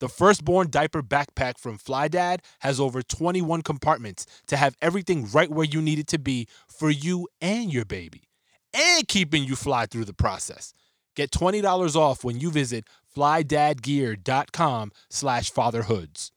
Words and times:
The 0.00 0.08
firstborn 0.08 0.70
diaper 0.70 1.02
backpack 1.02 1.58
from 1.58 1.76
Fly 1.76 2.08
Dad 2.08 2.42
has 2.60 2.80
over 2.80 3.02
21 3.02 3.60
compartments 3.60 4.24
to 4.46 4.56
have 4.56 4.74
everything 4.80 5.28
right 5.30 5.50
where 5.50 5.66
you 5.66 5.82
need 5.82 5.98
it 5.98 6.06
to 6.08 6.18
be 6.18 6.48
for 6.66 6.90
you 6.90 7.28
and 7.42 7.70
your 7.70 7.84
baby, 7.84 8.22
and 8.72 9.06
keeping 9.06 9.44
you 9.44 9.56
fly 9.56 9.84
through 9.84 10.06
the 10.06 10.14
process. 10.14 10.72
Get 11.16 11.30
$20 11.30 11.96
off 11.96 12.24
when 12.24 12.40
you 12.40 12.50
visit 12.50 12.86
flydadgear.com 13.14 14.92
slash 15.10 15.50
fatherhoods. 15.50 16.32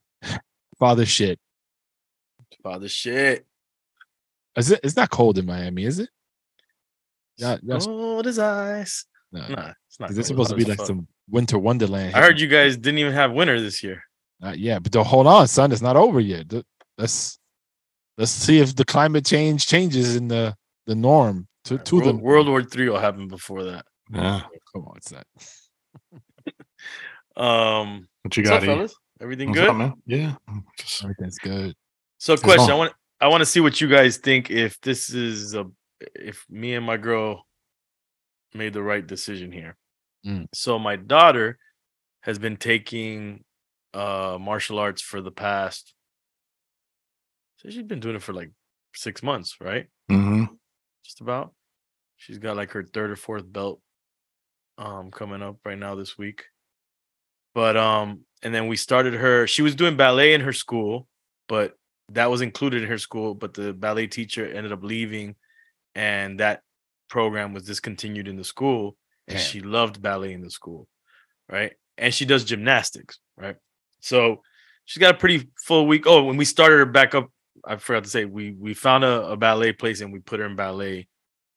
Father 0.78 1.06
shit. 1.06 1.40
Father 2.62 2.90
shit. 2.90 3.46
Is 4.58 4.72
it? 4.72 4.82
It's 4.84 4.98
not 4.98 5.10
cold 5.10 5.38
in 5.38 5.46
Miami, 5.46 5.86
is 5.86 6.00
it? 6.00 6.10
Yeah, 7.38 7.58
that's, 7.64 7.86
Cold 7.86 8.28
as 8.28 8.40
ice. 8.40 9.06
no. 9.32 9.40
Nah, 9.48 9.72
it's 9.88 10.00
not. 10.00 10.10
Is 10.10 10.18
this 10.18 10.28
cold 10.28 10.48
supposed 10.48 10.50
to 10.50 10.56
be 10.56 10.66
like 10.66 10.78
fuck. 10.80 10.88
some 10.88 11.08
winter 11.30 11.58
wonderland? 11.60 12.16
I 12.16 12.22
heard 12.22 12.40
you 12.40 12.48
guys 12.48 12.78
didn't 12.78 13.00
even 13.00 13.14
have 13.14 13.32
winter 13.32 13.60
this 13.62 13.84
year. 13.84 14.04
Uh, 14.42 14.54
yeah, 14.58 14.80
but 14.80 14.92
the, 14.92 15.04
hold 15.04 15.28
on, 15.28 15.48
son. 15.48 15.72
It's 15.72 15.82
not 15.82 15.96
over 15.96 16.20
yet. 16.20 16.52
Let's 16.98 17.40
let's 18.18 18.32
see 18.32 18.60
if 18.60 18.76
the 18.76 18.86
climate 18.86 19.26
change 19.26 19.66
changes 19.68 20.16
in 20.16 20.28
the 20.28 20.56
the 20.86 20.96
norm 20.96 21.48
to 21.66 21.78
to 21.78 21.96
World, 21.96 22.08
the 22.08 22.16
World 22.18 22.48
War 22.50 22.64
Three 22.64 22.90
will 22.90 23.00
happen 23.00 23.28
before 23.28 23.64
that. 23.64 23.86
Yeah. 24.12 24.42
Come 24.74 24.86
on, 24.86 24.98
it's 24.98 25.12
not. 25.14 25.26
Um, 27.36 28.08
What 28.22 28.36
you 28.38 28.44
what's 28.44 28.50
got? 28.50 28.58
up, 28.58 28.64
fellas? 28.64 28.96
Everything 29.22 29.50
What's 29.50 29.62
good? 29.62 29.70
up, 29.70 29.76
man? 29.76 29.94
Yeah. 30.06 30.34
Just 30.78 31.04
Everything's 31.04 31.40
good. 31.40 31.74
So, 32.18 32.34
It's 32.34 32.44
question: 32.44 32.70
I 32.72 32.76
want 32.76 32.94
I 33.22 33.28
want 33.28 33.42
to 33.42 33.46
see 33.46 33.60
what 33.60 33.80
you 33.82 33.88
guys 33.88 34.18
think. 34.18 34.52
If 34.52 34.80
this 34.82 35.10
is 35.10 35.56
a 35.56 35.66
if 36.16 36.46
me 36.50 36.76
and 36.76 36.86
my 36.86 36.98
girl 36.98 37.46
made 38.54 38.74
the 38.74 38.84
right 38.84 39.06
decision 39.06 39.52
here. 39.52 39.78
Mm. 40.26 40.48
So, 40.54 40.80
my 40.80 40.96
daughter 40.96 41.58
has 42.22 42.40
been 42.40 42.58
taking 42.58 43.44
uh 43.94 44.38
martial 44.40 44.80
arts 44.80 45.02
for 45.02 45.22
the 45.22 45.32
past. 45.32 45.94
So 47.58 47.70
she's 47.70 47.84
been 47.84 48.00
doing 48.00 48.16
it 48.16 48.22
for 48.22 48.34
like 48.34 48.52
six 48.96 49.24
months, 49.24 49.58
right? 49.62 49.88
hmm 50.10 50.46
Just 51.04 51.22
about. 51.22 51.54
She's 52.18 52.38
got 52.38 52.58
like 52.58 52.72
her 52.72 52.84
third 52.84 53.12
or 53.12 53.16
fourth 53.16 53.52
belt 53.52 53.82
um 54.78 55.12
coming 55.12 55.42
up 55.44 55.58
right 55.66 55.78
now 55.78 55.96
this 55.96 56.18
week. 56.18 56.46
But 57.54 57.78
um 57.78 58.22
and 58.42 58.54
then 58.54 58.68
we 58.68 58.76
started 58.76 59.14
her 59.14 59.48
she 59.48 59.62
was 59.62 59.76
doing 59.76 59.96
ballet 59.98 60.34
in 60.34 60.42
her 60.42 60.54
school, 60.54 61.08
but 61.48 61.74
that 62.10 62.30
was 62.30 62.42
included 62.42 62.84
in 62.84 62.90
her 62.90 62.98
school, 62.98 63.34
but 63.34 63.54
the 63.54 63.74
ballet 63.74 64.08
teacher 64.08 64.46
ended 64.46 64.72
up 64.72 64.84
leaving 64.84 65.36
and 65.96 66.40
that 66.40 66.62
program 67.10 67.54
was 67.54 67.64
discontinued 67.64 68.28
in 68.28 68.36
the 68.38 68.44
school 68.44 68.98
and 69.28 69.38
Damn. 69.38 69.46
she 69.46 69.62
loved 69.62 70.02
ballet 70.02 70.34
in 70.34 70.42
the 70.42 70.50
school, 70.50 70.88
right? 71.50 71.74
And 71.98 72.14
she 72.14 72.26
does 72.26 72.44
gymnastics, 72.44 73.20
right? 73.38 73.56
So 74.00 74.42
she's 74.86 75.02
got 75.02 75.16
a 75.16 75.18
pretty 75.18 75.50
full 75.66 75.88
week. 75.88 76.06
Oh, 76.06 76.24
when 76.24 76.38
we 76.38 76.46
started 76.46 76.78
her 76.78 76.86
back 76.86 77.16
up, 77.16 77.30
I 77.66 77.78
forgot 77.78 78.04
to 78.04 78.10
say 78.10 78.26
we 78.26 78.52
we 78.52 78.74
found 78.74 79.04
a, 79.04 79.30
a 79.30 79.38
ballet 79.38 79.74
place 79.74 80.02
and 80.02 80.12
we 80.12 80.20
put 80.20 80.40
her 80.40 80.46
in 80.46 80.56
ballet 80.56 81.08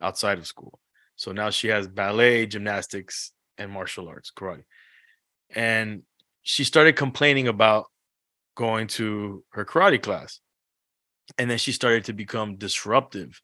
outside 0.01 0.39
of 0.39 0.47
school. 0.47 0.79
So 1.17 1.33
now 1.33 1.51
she 1.51 1.69
has 1.69 1.89
ballet, 1.89 2.47
gymnastics, 2.47 3.33
and 3.59 3.71
martial 3.71 4.09
arts, 4.09 4.31
karate. 4.37 4.65
And 5.55 6.03
she 6.43 6.65
started 6.65 6.95
complaining 6.97 7.49
about 7.49 7.87
going 8.55 8.87
to 8.89 9.43
her 9.51 9.65
karate 9.65 10.01
class. 10.01 10.41
And 11.39 11.51
then 11.51 11.59
she 11.59 11.73
started 11.73 12.05
to 12.05 12.13
become 12.13 12.57
disruptive 12.57 13.41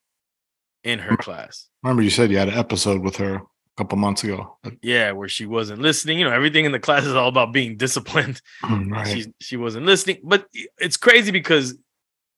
in 0.84 0.98
her 1.00 1.16
class. 1.16 1.68
Remember, 1.82 2.02
you 2.02 2.10
said 2.10 2.30
you 2.30 2.38
had 2.38 2.48
an 2.48 2.58
episode 2.58 3.02
with 3.02 3.16
her 3.16 3.40
couple 3.76 3.98
months 3.98 4.22
ago. 4.24 4.58
Yeah, 4.82 5.12
where 5.12 5.28
she 5.28 5.46
wasn't 5.46 5.80
listening. 5.80 6.18
You 6.18 6.26
know, 6.26 6.32
everything 6.32 6.64
in 6.64 6.72
the 6.72 6.78
class 6.78 7.04
is 7.04 7.14
all 7.14 7.28
about 7.28 7.52
being 7.52 7.76
disciplined. 7.76 8.40
Mm, 8.62 8.92
right. 8.92 9.08
She 9.08 9.32
she 9.40 9.56
wasn't 9.56 9.86
listening. 9.86 10.20
But 10.22 10.46
it's 10.78 10.96
crazy 10.96 11.32
because 11.32 11.74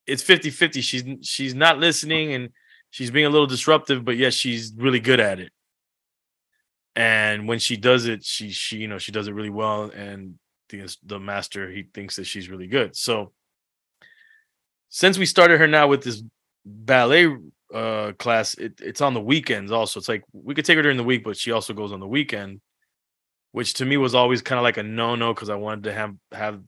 it's 0.06 0.22
50-50. 0.22 0.82
She's 0.82 1.04
she's 1.22 1.54
not 1.54 1.78
listening 1.78 2.32
and 2.32 2.48
she's 2.90 3.10
being 3.10 3.26
a 3.26 3.30
little 3.30 3.46
disruptive, 3.46 4.04
but 4.04 4.16
yes, 4.16 4.34
she's 4.34 4.72
really 4.76 5.00
good 5.00 5.20
at 5.20 5.38
it. 5.38 5.52
And 6.96 7.46
when 7.46 7.58
she 7.58 7.76
does 7.76 8.06
it, 8.06 8.24
she 8.24 8.50
she 8.50 8.78
you 8.78 8.88
know 8.88 8.98
she 8.98 9.12
does 9.12 9.28
it 9.28 9.34
really 9.34 9.50
well. 9.50 9.90
And 9.90 10.38
the 10.70 10.96
the 11.04 11.20
master 11.20 11.70
he 11.70 11.82
thinks 11.82 12.16
that 12.16 12.24
she's 12.24 12.48
really 12.48 12.68
good. 12.68 12.96
So 12.96 13.32
since 14.88 15.18
we 15.18 15.26
started 15.26 15.58
her 15.58 15.66
now 15.66 15.88
with 15.88 16.04
this 16.04 16.22
ballet 16.64 17.36
uh 17.74 18.12
class, 18.18 18.54
it, 18.54 18.80
it's 18.80 19.00
on 19.00 19.14
the 19.14 19.20
weekends 19.20 19.72
also. 19.72 19.98
It's 20.00 20.08
like 20.08 20.24
we 20.32 20.54
could 20.54 20.64
take 20.64 20.76
her 20.76 20.82
during 20.82 20.96
the 20.96 21.04
week, 21.04 21.24
but 21.24 21.36
she 21.36 21.52
also 21.52 21.74
goes 21.74 21.92
on 21.92 22.00
the 22.00 22.06
weekend, 22.06 22.60
which 23.52 23.74
to 23.74 23.84
me 23.84 23.96
was 23.96 24.14
always 24.14 24.42
kind 24.42 24.58
of 24.58 24.62
like 24.62 24.76
a 24.76 24.82
no 24.82 25.14
no 25.16 25.34
because 25.34 25.50
I 25.50 25.56
wanted 25.56 25.84
to 25.84 25.92
have 25.92 26.14
have 26.32 26.60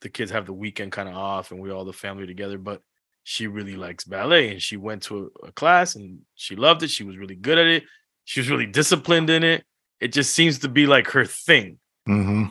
the 0.00 0.08
kids 0.08 0.30
have 0.30 0.46
the 0.46 0.52
weekend 0.52 0.92
kind 0.92 1.08
of 1.08 1.14
off 1.14 1.50
and 1.50 1.60
we 1.60 1.70
all 1.70 1.84
the 1.84 1.92
family 1.92 2.26
together. 2.26 2.58
But 2.58 2.80
she 3.22 3.46
really 3.46 3.76
likes 3.76 4.04
ballet 4.04 4.50
and 4.52 4.62
she 4.62 4.76
went 4.76 5.02
to 5.04 5.30
a, 5.44 5.48
a 5.48 5.52
class 5.52 5.94
and 5.94 6.20
she 6.34 6.56
loved 6.56 6.82
it. 6.82 6.90
She 6.90 7.04
was 7.04 7.16
really 7.16 7.36
good 7.36 7.58
at 7.58 7.66
it. 7.66 7.84
She 8.24 8.40
was 8.40 8.50
really 8.50 8.66
disciplined 8.66 9.30
in 9.30 9.44
it. 9.44 9.64
It 10.00 10.12
just 10.12 10.34
seems 10.34 10.58
to 10.60 10.68
be 10.68 10.86
like 10.86 11.08
her 11.08 11.24
thing 11.24 11.78
hmm 12.06 12.44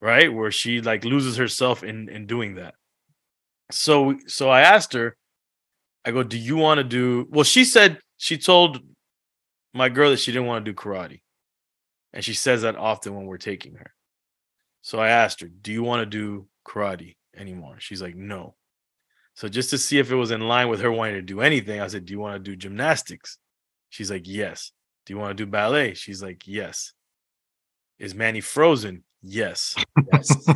right 0.00 0.32
where 0.32 0.50
she 0.50 0.80
like 0.80 1.04
loses 1.04 1.36
herself 1.36 1.82
in 1.82 2.08
in 2.08 2.26
doing 2.26 2.56
that 2.56 2.74
so 3.70 4.16
so 4.26 4.50
i 4.50 4.60
asked 4.60 4.92
her 4.92 5.16
i 6.06 6.10
go 6.10 6.22
do 6.22 6.38
you 6.38 6.56
want 6.56 6.78
to 6.78 6.84
do 6.84 7.26
well 7.30 7.44
she 7.44 7.64
said 7.64 7.98
she 8.16 8.38
told 8.38 8.80
my 9.76 9.88
girl 9.90 10.10
that 10.10 10.18
she 10.18 10.32
didn't 10.32 10.46
want 10.46 10.64
to 10.64 10.72
do 10.72 10.74
karate. 10.74 11.20
And 12.12 12.24
she 12.24 12.32
says 12.32 12.62
that 12.62 12.76
often 12.76 13.14
when 13.14 13.26
we're 13.26 13.36
taking 13.36 13.74
her. 13.74 13.92
So 14.80 14.98
i 14.98 15.08
asked 15.08 15.40
her 15.42 15.48
do 15.48 15.72
you 15.72 15.82
want 15.82 16.00
to 16.00 16.06
do 16.06 16.48
karate 16.66 17.16
anymore? 17.36 17.76
She's 17.78 18.00
like 18.00 18.16
no. 18.16 18.54
So 19.34 19.48
just 19.48 19.70
to 19.70 19.78
see 19.78 19.98
if 19.98 20.10
it 20.10 20.14
was 20.14 20.30
in 20.30 20.40
line 20.40 20.68
with 20.68 20.80
her 20.80 20.90
wanting 20.90 21.16
to 21.16 21.22
do 21.22 21.42
anything 21.42 21.80
i 21.80 21.86
said 21.88 22.06
do 22.06 22.12
you 22.12 22.20
want 22.20 22.36
to 22.42 22.50
do 22.50 22.56
gymnastics? 22.56 23.38
She's 23.90 24.10
like 24.10 24.26
yes. 24.26 24.72
Do 25.04 25.12
you 25.12 25.18
want 25.18 25.36
to 25.36 25.44
do 25.44 25.50
ballet? 25.50 25.94
She's 25.94 26.22
like 26.22 26.46
yes. 26.46 26.92
Is 27.98 28.14
manny 28.14 28.40
frozen 28.40 29.04
yes 29.22 29.76
Yes. 30.12 30.30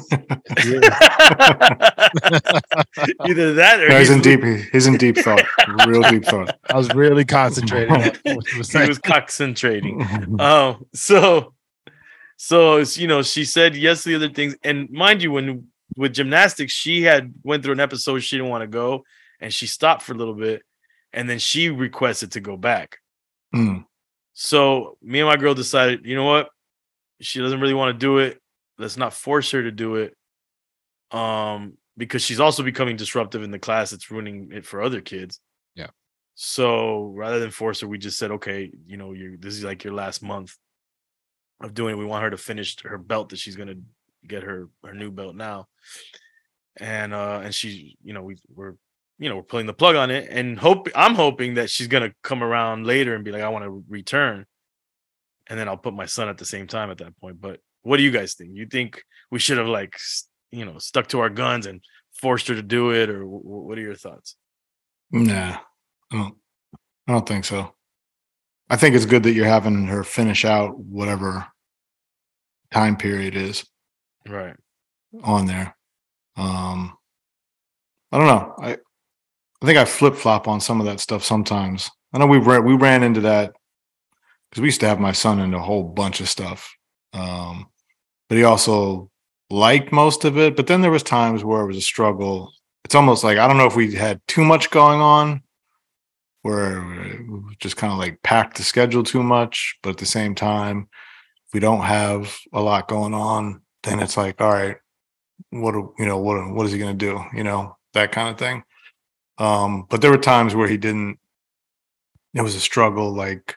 Either 3.20 3.54
that 3.54 3.80
or 3.80 3.88
Yeah, 3.88 3.98
he's 3.98 4.08
he's 4.08 4.10
in 4.10 4.20
deep. 4.20 4.42
He's 4.72 4.86
in 4.86 4.96
deep 4.96 5.16
thought. 5.18 5.42
Real 5.86 6.02
deep 6.02 6.24
thought. 6.24 6.58
I 6.70 6.76
was 6.76 6.92
really 6.94 7.24
concentrating 7.24 7.92
on 7.92 8.00
what 8.00 8.20
you 8.24 8.58
were 8.58 8.82
he 8.82 8.88
was 8.88 8.98
concentrating. 9.04 10.40
Um, 10.40 10.86
so 10.94 11.54
so 12.36 12.78
you 12.78 13.06
know, 13.06 13.22
she 13.22 13.44
said 13.44 13.76
yes 13.76 14.02
to 14.02 14.10
the 14.10 14.14
other 14.16 14.28
things. 14.30 14.56
And 14.62 14.88
mind 14.90 15.22
you, 15.22 15.32
when 15.32 15.68
with 15.96 16.14
gymnastics, 16.14 16.72
she 16.72 17.02
had 17.02 17.34
went 17.42 17.62
through 17.62 17.72
an 17.72 17.80
episode 17.80 18.20
she 18.20 18.36
didn't 18.36 18.50
want 18.50 18.62
to 18.62 18.68
go 18.68 19.04
and 19.40 19.52
she 19.52 19.66
stopped 19.66 20.02
for 20.02 20.12
a 20.12 20.16
little 20.16 20.34
bit 20.34 20.62
and 21.12 21.28
then 21.28 21.38
she 21.38 21.70
requested 21.70 22.32
to 22.32 22.40
go 22.40 22.56
back. 22.56 22.98
Mm. 23.54 23.84
So 24.32 24.96
me 25.02 25.20
and 25.20 25.28
my 25.28 25.36
girl 25.36 25.54
decided, 25.54 26.06
you 26.06 26.14
know 26.14 26.24
what? 26.24 26.50
She 27.20 27.40
doesn't 27.40 27.60
really 27.60 27.74
want 27.74 27.94
to 27.94 27.98
do 27.98 28.18
it. 28.18 28.40
Let's 28.80 28.96
not 28.96 29.12
force 29.12 29.50
her 29.52 29.62
to 29.62 29.70
do 29.70 29.96
it. 29.96 30.16
Um, 31.10 31.76
because 31.96 32.22
she's 32.22 32.40
also 32.40 32.62
becoming 32.62 32.96
disruptive 32.96 33.42
in 33.42 33.50
the 33.50 33.58
class. 33.58 33.92
It's 33.92 34.10
ruining 34.10 34.50
it 34.52 34.64
for 34.64 34.82
other 34.82 35.00
kids. 35.00 35.38
Yeah. 35.74 35.88
So 36.34 37.12
rather 37.14 37.38
than 37.38 37.50
force 37.50 37.80
her, 37.80 37.86
we 37.86 37.98
just 37.98 38.18
said, 38.18 38.30
okay, 38.32 38.72
you 38.86 38.96
know, 38.96 39.12
you 39.12 39.36
this 39.38 39.54
is 39.54 39.64
like 39.64 39.84
your 39.84 39.92
last 39.92 40.22
month 40.22 40.56
of 41.60 41.74
doing 41.74 41.94
it. 41.94 41.98
We 41.98 42.06
want 42.06 42.24
her 42.24 42.30
to 42.30 42.38
finish 42.38 42.76
her 42.84 42.96
belt 42.96 43.28
that 43.28 43.38
she's 43.38 43.56
gonna 43.56 43.74
get 44.26 44.42
her 44.42 44.68
her 44.82 44.94
new 44.94 45.10
belt 45.10 45.36
now. 45.36 45.68
And 46.78 47.12
uh 47.12 47.42
and 47.44 47.54
she, 47.54 47.98
you 48.02 48.14
know, 48.14 48.22
we 48.22 48.36
we're 48.54 48.74
you 49.18 49.28
know, 49.28 49.36
we're 49.36 49.42
pulling 49.42 49.66
the 49.66 49.74
plug 49.74 49.96
on 49.96 50.10
it 50.10 50.28
and 50.30 50.58
hope 50.58 50.88
I'm 50.94 51.14
hoping 51.14 51.54
that 51.54 51.68
she's 51.68 51.88
gonna 51.88 52.14
come 52.22 52.42
around 52.42 52.86
later 52.86 53.14
and 53.14 53.24
be 53.24 53.32
like, 53.32 53.42
I 53.42 53.50
want 53.50 53.64
to 53.66 53.84
return. 53.88 54.46
And 55.48 55.58
then 55.58 55.68
I'll 55.68 55.76
put 55.76 55.92
my 55.92 56.06
son 56.06 56.30
at 56.30 56.38
the 56.38 56.46
same 56.46 56.66
time 56.66 56.90
at 56.90 56.98
that 56.98 57.18
point. 57.18 57.40
But 57.40 57.60
what 57.82 57.96
do 57.96 58.02
you 58.02 58.10
guys 58.10 58.34
think? 58.34 58.50
You 58.54 58.66
think 58.66 59.02
we 59.30 59.38
should 59.38 59.58
have 59.58 59.66
like 59.68 59.94
you 60.50 60.64
know 60.64 60.78
stuck 60.78 61.08
to 61.08 61.20
our 61.20 61.30
guns 61.30 61.66
and 61.66 61.82
forced 62.20 62.48
her 62.48 62.54
to 62.54 62.62
do 62.62 62.90
it, 62.92 63.08
or 63.10 63.22
wh- 63.24 63.40
wh- 63.42 63.66
what 63.66 63.78
are 63.78 63.82
your 63.82 63.94
thoughts? 63.94 64.36
Nah, 65.10 65.58
I 66.12 66.16
don't. 66.16 66.36
I 67.08 67.12
don't 67.12 67.26
think 67.28 67.44
so. 67.44 67.74
I 68.68 68.76
think 68.76 68.94
it's 68.94 69.06
good 69.06 69.24
that 69.24 69.32
you're 69.32 69.46
having 69.46 69.86
her 69.88 70.04
finish 70.04 70.44
out 70.44 70.78
whatever 70.78 71.46
time 72.72 72.96
period 72.96 73.34
is 73.34 73.64
Right. 74.28 74.54
on 75.24 75.46
there. 75.46 75.76
Um, 76.36 76.96
I 78.12 78.18
don't 78.18 78.26
know. 78.28 78.54
I 78.60 78.72
I 79.62 79.66
think 79.66 79.76
I 79.78 79.84
flip 79.84 80.14
flop 80.14 80.46
on 80.48 80.60
some 80.60 80.78
of 80.80 80.86
that 80.86 81.00
stuff 81.00 81.24
sometimes. 81.24 81.90
I 82.12 82.18
know 82.18 82.26
we 82.26 82.38
ran 82.38 82.64
we 82.64 82.74
ran 82.74 83.02
into 83.02 83.20
that 83.22 83.52
because 84.48 84.60
we 84.62 84.68
used 84.68 84.80
to 84.80 84.88
have 84.88 85.00
my 85.00 85.12
son 85.12 85.40
into 85.40 85.56
a 85.56 85.60
whole 85.62 85.82
bunch 85.84 86.20
of 86.20 86.28
stuff. 86.28 86.72
Um, 87.12 87.66
but 88.28 88.38
he 88.38 88.44
also 88.44 89.10
liked 89.50 89.92
most 89.92 90.24
of 90.24 90.38
it. 90.38 90.56
But 90.56 90.66
then 90.66 90.80
there 90.80 90.90
was 90.90 91.02
times 91.02 91.44
where 91.44 91.62
it 91.62 91.66
was 91.66 91.76
a 91.76 91.82
struggle. 91.82 92.52
It's 92.84 92.94
almost 92.94 93.24
like 93.24 93.38
I 93.38 93.46
don't 93.46 93.58
know 93.58 93.66
if 93.66 93.76
we 93.76 93.94
had 93.94 94.20
too 94.26 94.44
much 94.44 94.70
going 94.70 95.00
on, 95.00 95.42
where 96.42 96.84
just 97.58 97.76
kind 97.76 97.92
of 97.92 97.98
like 97.98 98.22
packed 98.22 98.56
the 98.56 98.62
schedule 98.62 99.02
too 99.02 99.22
much. 99.22 99.76
But 99.82 99.90
at 99.90 99.98
the 99.98 100.06
same 100.06 100.34
time, 100.34 100.88
if 101.48 101.54
we 101.54 101.60
don't 101.60 101.82
have 101.82 102.36
a 102.52 102.60
lot 102.60 102.88
going 102.88 103.14
on, 103.14 103.62
then 103.82 104.00
it's 104.00 104.16
like, 104.16 104.40
all 104.40 104.50
right, 104.50 104.76
what 105.50 105.72
do- 105.72 105.94
you 105.98 106.06
know, 106.06 106.18
what 106.18 106.52
what 106.52 106.66
is 106.66 106.72
he 106.72 106.78
going 106.78 106.96
to 106.98 107.06
do? 107.06 107.20
You 107.34 107.44
know, 107.44 107.76
that 107.94 108.12
kind 108.12 108.28
of 108.28 108.38
thing. 108.38 108.62
Um, 109.38 109.86
but 109.88 110.00
there 110.02 110.10
were 110.10 110.18
times 110.18 110.54
where 110.54 110.68
he 110.68 110.76
didn't. 110.76 111.18
It 112.34 112.42
was 112.42 112.54
a 112.54 112.60
struggle, 112.60 113.12
like 113.12 113.56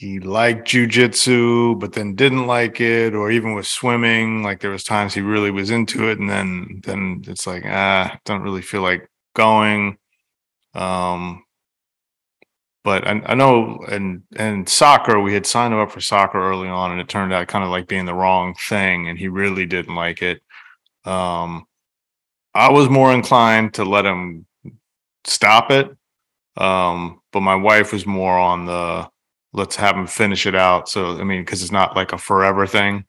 he 0.00 0.18
liked 0.18 0.66
jujitsu, 0.66 1.78
but 1.78 1.92
then 1.92 2.14
didn't 2.14 2.46
like 2.46 2.80
it, 2.80 3.14
or 3.14 3.30
even 3.30 3.52
with 3.52 3.66
swimming, 3.66 4.42
like 4.42 4.60
there 4.60 4.70
was 4.70 4.82
times 4.82 5.12
he 5.12 5.20
really 5.20 5.50
was 5.50 5.70
into 5.70 6.08
it, 6.08 6.18
and 6.18 6.30
then 6.30 6.80
then 6.86 7.22
it's 7.26 7.46
like 7.46 7.64
ah, 7.66 8.18
don't 8.24 8.40
really 8.40 8.62
feel 8.62 8.80
like 8.80 9.10
going. 9.34 9.98
Um, 10.72 11.44
but 12.82 13.06
I, 13.06 13.20
I 13.26 13.34
know 13.34 13.78
and 13.90 14.22
and 14.36 14.66
soccer, 14.66 15.20
we 15.20 15.34
had 15.34 15.44
signed 15.44 15.74
him 15.74 15.80
up 15.80 15.92
for 15.92 16.00
soccer 16.00 16.40
early 16.40 16.68
on, 16.68 16.92
and 16.92 17.00
it 17.02 17.08
turned 17.10 17.34
out 17.34 17.48
kind 17.48 17.62
of 17.62 17.68
like 17.70 17.86
being 17.86 18.06
the 18.06 18.14
wrong 18.14 18.54
thing, 18.54 19.06
and 19.06 19.18
he 19.18 19.28
really 19.28 19.66
didn't 19.66 19.94
like 19.94 20.22
it. 20.22 20.40
Um, 21.04 21.66
I 22.54 22.72
was 22.72 22.88
more 22.88 23.12
inclined 23.12 23.74
to 23.74 23.84
let 23.84 24.06
him 24.06 24.46
stop 25.24 25.70
it. 25.70 25.94
Um, 26.56 27.20
but 27.32 27.40
my 27.42 27.56
wife 27.56 27.92
was 27.92 28.06
more 28.06 28.38
on 28.38 28.64
the 28.64 29.10
let's 29.52 29.76
have 29.76 29.96
him 29.96 30.06
finish 30.06 30.46
it 30.46 30.54
out. 30.54 30.88
So 30.88 31.18
I 31.20 31.24
mean, 31.24 31.42
because 31.42 31.62
it's 31.62 31.72
not 31.72 31.96
like 31.96 32.12
a 32.12 32.18
forever 32.18 32.66
thing. 32.66 33.04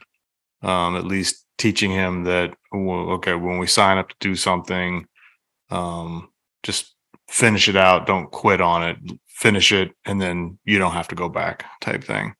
Um, 0.64 0.96
at 0.96 1.06
least 1.06 1.46
teaching 1.58 1.92
him 1.92 2.24
that 2.26 2.56
well, 2.72 3.12
okay, 3.12 3.34
when 3.36 3.58
we 3.60 3.68
sign 3.68 3.98
up 3.98 4.10
to 4.10 4.16
do 4.20 4.36
something, 4.36 5.08
um, 5.70 6.30
just 6.64 6.96
finish 7.30 7.68
it 7.68 7.76
out. 7.76 8.06
Don't 8.08 8.32
quit 8.32 8.62
on 8.62 8.84
it. 8.84 8.98
Finish 9.28 9.72
it, 9.72 9.92
and 10.06 10.22
then 10.22 10.60
you 10.66 10.78
don't 10.78 10.94
have 10.94 11.08
to 11.10 11.16
go 11.16 11.30
back. 11.30 11.66
Type 11.82 12.04
thing. 12.04 12.34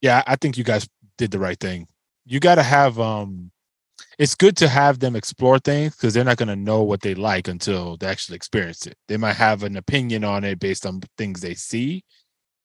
yeah 0.00 0.22
i 0.26 0.36
think 0.36 0.56
you 0.56 0.64
guys 0.64 0.88
did 1.18 1.30
the 1.30 1.38
right 1.38 1.60
thing 1.60 1.86
you 2.24 2.40
got 2.40 2.56
to 2.56 2.62
have 2.62 2.98
um 3.00 3.50
it's 4.18 4.34
good 4.34 4.56
to 4.56 4.68
have 4.68 4.98
them 4.98 5.16
explore 5.16 5.58
things 5.58 5.94
because 5.94 6.12
they're 6.12 6.24
not 6.24 6.36
going 6.36 6.48
to 6.48 6.56
know 6.56 6.82
what 6.82 7.00
they 7.00 7.14
like 7.14 7.48
until 7.48 7.96
they 7.96 8.06
actually 8.06 8.36
experience 8.36 8.86
it 8.86 8.96
they 9.08 9.16
might 9.16 9.36
have 9.36 9.62
an 9.62 9.76
opinion 9.76 10.24
on 10.24 10.44
it 10.44 10.58
based 10.58 10.84
on 10.86 11.00
things 11.16 11.40
they 11.40 11.54
see 11.54 12.04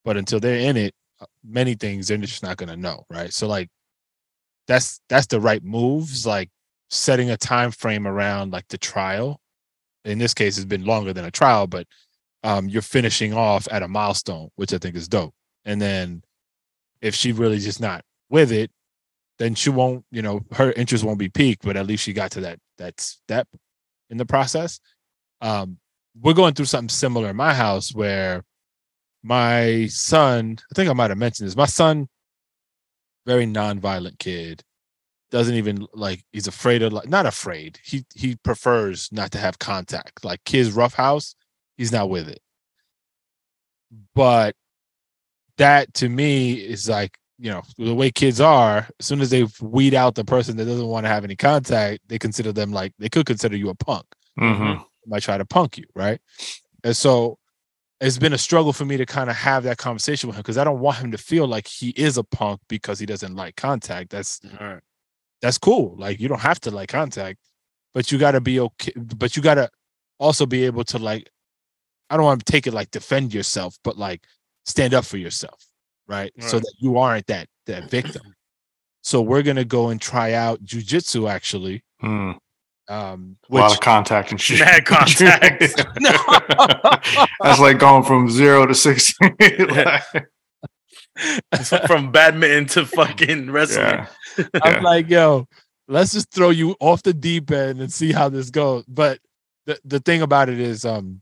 but 0.04 0.18
until 0.18 0.40
they're 0.40 0.70
in 0.70 0.78
it 0.78 0.94
uh, 1.22 1.26
many 1.44 1.76
things 1.76 2.08
they're 2.08 2.18
just 2.18 2.44
not 2.44 2.58
going 2.58 2.70
to 2.70 2.78
know 2.78 3.06
right? 3.10 3.34
So 3.34 3.48
like 3.48 3.70
that's 4.68 5.02
that's 5.10 5.28
the 5.28 5.40
right 5.40 5.64
moves 5.64 6.26
like 6.26 6.50
setting 6.90 7.30
a 7.30 7.38
time 7.38 7.72
frame 7.72 8.08
around 8.08 8.52
like 8.52 8.68
the 8.70 8.78
trial. 8.78 9.40
In 10.06 10.18
this 10.18 10.34
case 10.34 10.58
it's 10.58 10.66
been 10.66 10.86
longer 10.86 11.14
than 11.14 11.26
a 11.26 11.32
trial 11.32 11.68
but 11.68 11.88
um 12.44 12.68
you're 12.70 12.82
finishing 12.82 13.34
off 13.34 13.68
at 13.72 13.84
a 13.84 13.88
milestone 13.88 14.50
which 14.56 14.74
i 14.74 14.78
think 14.78 14.96
is 14.96 15.08
dope. 15.08 15.34
And 15.66 15.82
then 15.82 16.24
if 17.02 17.16
she 17.16 17.32
really 17.32 17.60
just 17.60 17.82
not 17.82 18.04
with 18.30 18.52
it, 18.52 18.72
then 19.40 19.56
she 19.56 19.70
won't, 19.70 20.06
you 20.12 20.22
know, 20.22 20.42
her 20.54 20.72
interest 20.74 21.04
won't 21.04 21.20
be 21.20 21.30
piqued, 21.30 21.64
but 21.64 21.76
at 21.76 21.88
least 21.88 22.04
she 22.04 22.14
got 22.14 22.32
to 22.32 22.42
that 22.42 22.60
that 22.78 23.00
step 23.00 23.48
in 24.10 24.18
the 24.18 24.26
process. 24.26 24.80
Um, 25.42 25.78
we're 26.20 26.34
going 26.34 26.54
through 26.54 26.66
something 26.66 26.90
similar 26.90 27.30
in 27.30 27.36
my 27.36 27.54
house 27.54 27.94
where 27.94 28.44
my 29.24 29.88
son, 29.88 30.58
I 30.72 30.76
think 30.76 30.90
I 30.90 30.94
might 30.94 31.12
have 31.12 31.18
mentioned 31.18 31.48
this, 31.48 31.56
my 31.56 31.66
son, 31.66 32.08
very 33.26 33.46
non-violent 33.46 34.20
kid, 34.20 34.64
doesn't 35.30 35.56
even 35.56 35.88
like 35.94 36.24
he's 36.34 36.48
afraid 36.48 36.82
of 36.82 36.92
like 36.94 37.08
not 37.08 37.26
afraid. 37.26 37.80
He 37.84 38.06
he 38.16 38.36
prefers 38.38 39.10
not 39.12 39.32
to 39.32 39.38
have 39.38 39.60
contact. 39.60 40.26
Like 40.26 40.44
kids 40.44 40.72
roughhouse, 40.72 41.36
he's 41.78 41.92
not 41.92 42.10
with 42.10 42.28
it. 42.28 42.42
But 44.14 44.56
that 45.58 45.94
to 45.96 46.10
me 46.10 46.54
is 46.54 46.90
like 46.90 47.18
you 47.38 47.52
know 47.52 47.62
the 47.78 47.94
way 47.96 48.12
kids 48.12 48.40
are 48.42 48.88
as 49.00 49.06
soon 49.06 49.22
as 49.22 49.30
they 49.30 49.46
weed 49.62 49.94
out 49.94 50.16
the 50.16 50.24
person 50.24 50.58
that 50.58 50.66
doesn't 50.66 50.88
want 50.88 51.06
to 51.06 51.10
have 51.10 51.24
any 51.24 51.36
contact 51.36 52.02
they 52.08 52.20
consider 52.20 52.52
them 52.52 52.72
like 52.72 52.94
they 53.00 53.10
could 53.10 53.26
consider 53.26 53.56
you 53.56 53.70
a 53.70 53.76
punk 53.76 54.06
Mm-hmm. 54.40 54.82
Might 55.08 55.24
try 55.24 55.38
to 55.38 55.46
punk 55.46 55.78
you 55.78 55.86
right 55.96 56.20
and 56.84 56.96
so 56.96 57.38
it's 58.02 58.18
been 58.18 58.34
a 58.34 58.38
struggle 58.38 58.74
for 58.74 58.84
me 58.84 58.98
to 58.98 59.06
kind 59.06 59.30
of 59.30 59.36
have 59.36 59.64
that 59.64 59.78
conversation 59.78 60.28
with 60.28 60.36
him 60.36 60.42
because 60.42 60.58
i 60.58 60.64
don't 60.64 60.80
want 60.80 60.98
him 60.98 61.12
to 61.12 61.18
feel 61.18 61.48
like 61.48 61.68
he 61.68 61.90
is 61.92 62.18
a 62.18 62.24
punk 62.24 62.60
because 62.68 63.00
he 63.00 63.06
doesn't 63.06 63.36
like 63.36 63.56
contact. 63.56 64.10
That's 64.10 64.42
All 64.60 64.68
right. 64.68 64.82
that's 65.42 65.58
cool. 65.58 65.96
Like 65.98 66.20
you 66.20 66.28
don't 66.28 66.42
have 66.42 66.60
to 66.62 66.72
like 66.72 66.90
contact 66.90 67.40
but 67.94 68.12
you 68.12 68.18
got 68.18 68.32
to 68.32 68.42
be 68.42 68.60
okay 68.60 68.94
but 68.96 69.36
you 69.36 69.42
got 69.42 69.56
to 69.56 69.70
also 70.20 70.46
be 70.46 70.66
able 70.66 70.84
to 70.86 70.98
like 70.98 71.30
i 72.10 72.16
don't 72.16 72.26
want 72.26 72.46
to 72.46 72.52
take 72.52 72.68
it 72.68 72.74
like 72.74 72.92
defend 72.92 73.34
yourself 73.34 73.78
but 73.84 73.98
like 73.98 74.26
stand 74.66 74.94
up 74.94 75.04
for 75.04 75.18
yourself 75.18 75.72
right, 76.12 76.32
so 76.40 76.60
that 76.60 76.74
you 76.78 76.98
aren't 76.98 77.28
that 77.28 77.48
that 77.66 77.90
victim. 77.90 78.36
So 79.02 79.22
we're 79.22 79.42
gonna 79.42 79.66
go 79.66 79.90
and 79.90 80.00
try 80.00 80.34
out 80.34 80.64
jujitsu 80.64 81.30
actually. 81.30 81.84
Mm. 82.04 82.38
Um 82.90 83.38
a 83.50 83.56
lot 83.56 83.72
of 83.72 83.80
contact 83.80 84.32
and 84.32 84.42
shit. 84.42 84.60
Mad 84.60 84.86
contact. 84.86 85.62
That's 87.42 87.60
like 87.60 87.80
going 87.80 88.04
from 88.04 88.30
zero 88.30 88.66
to 88.66 88.74
sixteen. 88.76 89.36
Like, 91.52 91.88
From 91.88 92.12
badminton 92.12 92.66
to 92.68 92.86
fucking 92.96 93.52
wrestling. 93.52 94.08
yeah. 94.38 94.46
i'm 94.64 94.74
Yeah. 94.76 94.80
like 94.82 95.10
yo 95.10 95.46
let's 95.90 96.14
just 96.14 96.32
throw 96.32 96.50
you 96.52 96.76
off 96.80 97.04
the 97.04 97.14
deep 97.14 97.52
end 97.52 97.82
and 97.82 97.92
see 97.92 98.12
how 98.14 98.30
this 98.30 98.50
goes 98.50 98.86
but 98.88 99.20
the, 99.66 99.78
the 99.84 100.00
thing 100.00 100.22
about 100.22 100.48
it 100.50 100.60
is 100.60 100.86
um 100.86 101.22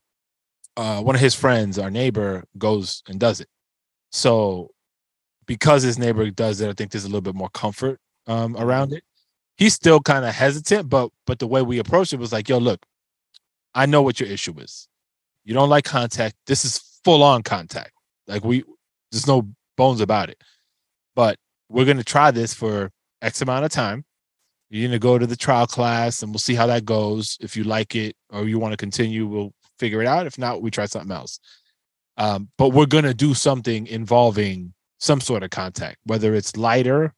uh 0.78 1.02
one 1.02 1.16
of 1.16 1.22
his 1.22 1.34
friends 1.34 1.80
our 1.80 1.90
neighbor 1.90 2.44
goes 2.58 3.02
and 3.10 3.20
does 3.20 3.42
it 3.42 3.48
so 4.12 4.70
because 5.48 5.82
his 5.82 5.98
neighbor 5.98 6.30
does 6.30 6.62
it 6.62 6.70
i 6.70 6.74
think 6.74 6.92
there's 6.92 7.04
a 7.06 7.08
little 7.08 7.20
bit 7.20 7.36
more 7.36 7.50
comfort 7.50 8.00
um 8.28 8.56
around 8.58 8.94
it 8.94 9.04
he's 9.60 9.76
still 9.76 10.00
kind 10.00 10.26
of 10.26 10.34
hesitant 10.34 10.90
but 10.90 11.12
but 11.28 11.38
the 11.38 11.48
way 11.48 11.62
we 11.62 11.78
approached 11.78 12.14
it 12.14 12.20
was 12.20 12.34
like 12.34 12.50
yo 12.50 12.58
look 12.58 12.84
i 13.76 13.86
know 13.86 14.02
what 14.02 14.20
your 14.20 14.30
issue 14.30 14.58
is. 14.60 14.88
You 15.44 15.54
don't 15.54 15.70
like 15.70 15.86
contact. 15.86 16.36
This 16.46 16.66
is 16.66 17.00
full 17.04 17.24
on 17.24 17.44
contact. 17.44 17.92
Like 18.28 18.44
we 18.44 18.64
there's 19.12 19.28
no 19.28 19.50
bones 19.78 20.02
about 20.02 20.30
it. 20.30 20.44
But 21.16 21.38
we're 21.70 21.86
going 21.86 21.98
to 21.98 22.04
try 22.04 22.32
this 22.32 22.54
for 22.54 22.92
x 23.22 23.42
amount 23.42 23.66
of 23.66 23.72
time. 23.72 24.06
You're 24.70 24.92
to 24.92 25.00
go 25.00 25.18
to 25.18 25.26
the 25.26 25.36
trial 25.36 25.66
class 25.66 26.22
and 26.22 26.32
we'll 26.32 26.40
see 26.40 26.54
how 26.54 26.68
that 26.68 26.86
goes. 26.86 27.38
If 27.42 27.58
you 27.58 27.64
like 27.64 27.96
it 27.96 28.16
or 28.30 28.48
you 28.48 28.60
want 28.60 28.74
to 28.74 28.78
continue 28.78 29.26
we'll 29.26 29.54
figure 29.80 30.02
it 30.02 30.08
out. 30.08 30.28
If 30.28 30.38
not 30.38 30.62
we 30.62 30.70
try 30.70 30.86
something 30.86 31.12
else. 31.12 31.40
Um, 32.18 32.50
but 32.58 32.70
we're 32.70 32.86
going 32.86 33.06
to 33.06 33.14
do 33.14 33.34
something 33.34 33.88
involving 33.88 34.74
some 35.00 35.22
sort 35.22 35.44
of 35.44 35.50
contact 35.50 35.98
whether 36.04 36.36
it's 36.36 36.58
lighter 36.58 37.14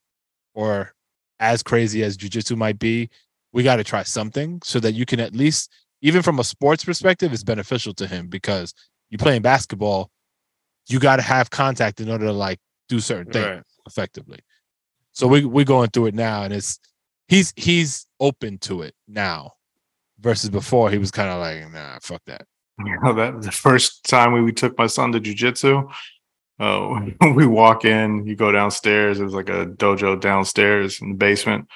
or 0.53 0.93
as 1.41 1.61
crazy 1.63 2.03
as 2.03 2.15
jujitsu 2.17 2.55
might 2.55 2.79
be 2.79 3.09
we 3.51 3.63
got 3.63 3.75
to 3.77 3.83
try 3.83 4.03
something 4.03 4.61
so 4.63 4.79
that 4.79 4.93
you 4.93 5.05
can 5.05 5.19
at 5.19 5.35
least 5.35 5.69
even 6.01 6.21
from 6.21 6.39
a 6.39 6.43
sports 6.43 6.85
perspective 6.85 7.33
it's 7.33 7.43
beneficial 7.43 7.93
to 7.93 8.07
him 8.07 8.27
because 8.27 8.73
you 9.09 9.17
playing 9.17 9.41
basketball 9.41 10.09
you 10.87 10.99
got 10.99 11.17
to 11.17 11.21
have 11.21 11.49
contact 11.49 11.99
in 11.99 12.09
order 12.09 12.25
to 12.27 12.31
like 12.33 12.59
do 12.87 12.99
certain 12.99 13.31
things 13.33 13.45
Right. 13.45 13.63
effectively 13.87 14.39
so 15.11 15.27
we 15.27 15.43
we're 15.43 15.65
going 15.65 15.89
through 15.89 16.05
it 16.05 16.15
now 16.15 16.43
and 16.43 16.53
it's 16.53 16.79
he's 17.27 17.51
he's 17.57 18.05
open 18.19 18.57
to 18.59 18.81
it 18.83 18.93
now 19.07 19.51
versus 20.19 20.49
before 20.49 20.89
he 20.91 20.97
was 20.97 21.11
kind 21.11 21.29
of 21.29 21.39
like 21.39 21.71
nah 21.73 21.97
fuck 22.01 22.21
that 22.25 22.45
You 22.79 22.97
know, 23.03 23.13
that 23.13 23.41
the 23.41 23.51
first 23.51 24.03
time 24.05 24.31
we, 24.33 24.41
we 24.41 24.51
took 24.53 24.77
my 24.77 24.87
son 24.87 25.11
to 25.13 25.19
jujitsu, 25.19 25.91
uh, 26.61 27.01
we 27.35 27.45
walk 27.45 27.85
in, 27.85 28.25
you 28.27 28.35
go 28.35 28.51
downstairs, 28.51 29.17
there's 29.19 29.33
like 29.33 29.49
a 29.49 29.65
dojo 29.65 30.19
downstairs 30.19 31.01
in 31.01 31.09
the 31.09 31.15
basement. 31.15 31.67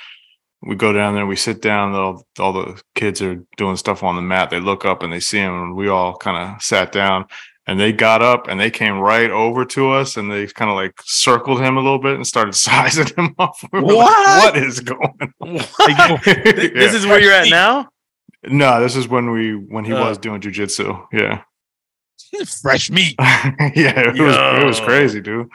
we 0.61 0.75
go 0.75 0.93
down 0.93 1.15
there, 1.15 1.25
we 1.25 1.35
sit 1.35 1.61
down, 1.61 1.93
all, 1.93 2.23
all 2.39 2.53
the 2.53 2.81
kids 2.95 3.21
are 3.21 3.43
doing 3.57 3.75
stuff 3.77 4.03
on 4.03 4.15
the 4.15 4.21
mat. 4.21 4.49
They 4.49 4.59
look 4.59 4.85
up 4.85 5.03
and 5.03 5.11
they 5.11 5.19
see 5.19 5.39
him, 5.39 5.53
and 5.53 5.75
we 5.75 5.89
all 5.89 6.15
kind 6.17 6.37
of 6.55 6.61
sat 6.61 6.91
down. 6.91 7.25
And 7.67 7.79
they 7.79 7.91
got 7.93 8.21
up 8.21 8.47
and 8.47 8.59
they 8.59 8.69
came 8.69 8.99
right 8.99 9.31
over 9.31 9.65
to 9.65 9.89
us 9.89 10.17
and 10.17 10.31
they 10.31 10.45
kind 10.45 10.69
of 10.69 10.75
like 10.75 10.93
circled 11.03 11.59
him 11.61 11.77
a 11.77 11.81
little 11.81 11.97
bit 11.97 12.13
and 12.13 12.25
started 12.27 12.53
sizing 12.67 13.07
him 13.17 13.33
up. 13.39 13.55
We 13.73 13.79
were 13.79 13.87
like, 13.87 13.95
What? 13.97 14.53
what 14.53 14.57
is 14.63 14.79
going 14.81 15.33
on? 15.41 15.53
What? 15.55 16.21
This 16.25 16.71
Yeah. 16.93 16.99
is 16.99 17.05
where 17.07 17.19
you're 17.19 17.33
at 17.33 17.49
now. 17.49 17.89
no, 18.43 18.79
this 18.81 18.95
is 18.95 19.07
when 19.07 19.31
we 19.31 19.53
when 19.53 19.83
he 19.83 19.93
Uh. 19.93 20.07
was 20.09 20.19
doing 20.19 20.41
jujitsu. 20.41 21.07
Yeah. 21.11 21.41
Fresh 22.61 22.89
meat. 22.91 23.15
yeah, 23.19 23.99
it 23.99 24.19
was 24.19 24.35
it 24.35 24.65
was 24.65 24.79
crazy, 24.79 25.21
dude. 25.21 25.47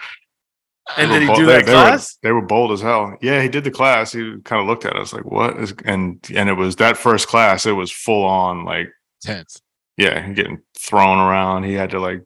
And 0.97 1.11
They 1.11 1.21
did 1.21 1.23
he 1.23 1.29
were 1.29 1.35
do 1.37 1.47
bo- 1.47 1.53
that 1.53 1.67
they, 1.67 1.73
class? 1.73 2.17
They 2.23 2.31
were, 2.33 2.41
they 2.41 2.41
were 2.43 2.47
bold 2.47 2.73
as 2.73 2.81
hell. 2.81 3.17
Yeah, 3.23 3.41
he 3.43 3.49
did 3.49 3.65
the 3.65 3.71
class. 3.71 4.13
He 4.13 4.37
kind 4.45 4.61
of 4.61 4.67
looked 4.67 4.85
at 4.85 4.97
us 4.97 5.13
like, 5.13 5.25
"What 5.25 5.57
is?" 5.59 5.73
And 5.85 6.19
and 6.35 6.49
it 6.49 6.55
was 6.55 6.77
that 6.77 6.97
first 6.97 7.29
class. 7.29 7.65
It 7.67 7.73
was 7.73 7.93
full 7.93 8.25
on 8.25 8.65
like, 8.65 8.89
Tense. 9.23 9.61
yeah, 9.97 10.29
getting 10.31 10.63
thrown 10.77 11.19
around. 11.19 11.65
He 11.65 11.75
had 11.75 11.91
to 11.91 12.01
like 12.01 12.23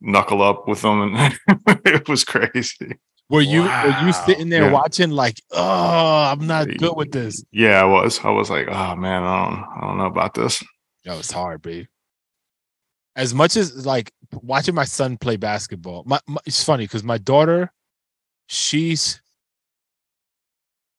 knuckle 0.00 0.42
up 0.42 0.66
with 0.66 0.82
them, 0.82 1.14
and 1.14 1.38
it 1.84 2.08
was 2.08 2.24
crazy. 2.24 2.96
Were 3.28 3.42
you 3.42 3.62
were 3.62 3.96
you 4.02 4.12
sitting 4.12 4.48
there 4.48 4.64
Yeah. 4.64 4.72
watching 4.72 5.10
like, 5.10 5.40
oh, 5.52 6.32
I'm 6.32 6.48
not 6.48 6.66
good 6.78 6.96
with 6.96 7.12
this. 7.12 7.44
Yeah, 7.52 7.80
I 7.80 7.84
was. 7.84 8.18
I 8.24 8.30
was 8.30 8.50
like, 8.50 8.66
"Oh 8.68 8.96
man, 8.96 9.22
I 9.22 9.44
don't, 9.48 9.64
I 9.64 9.80
don't 9.86 9.98
know 9.98 10.06
about 10.06 10.34
this." 10.34 10.64
That 11.04 11.16
was 11.16 11.30
hard, 11.30 11.62
babe. 11.62 11.86
As 13.20 13.34
much 13.34 13.54
as 13.54 13.84
like 13.84 14.10
watching 14.32 14.74
my 14.74 14.86
son 14.86 15.18
play 15.18 15.36
basketball, 15.36 16.04
my, 16.06 16.18
my 16.26 16.40
it's 16.46 16.64
funny 16.64 16.84
because 16.84 17.04
my 17.04 17.18
daughter, 17.18 17.70
she's 18.46 19.20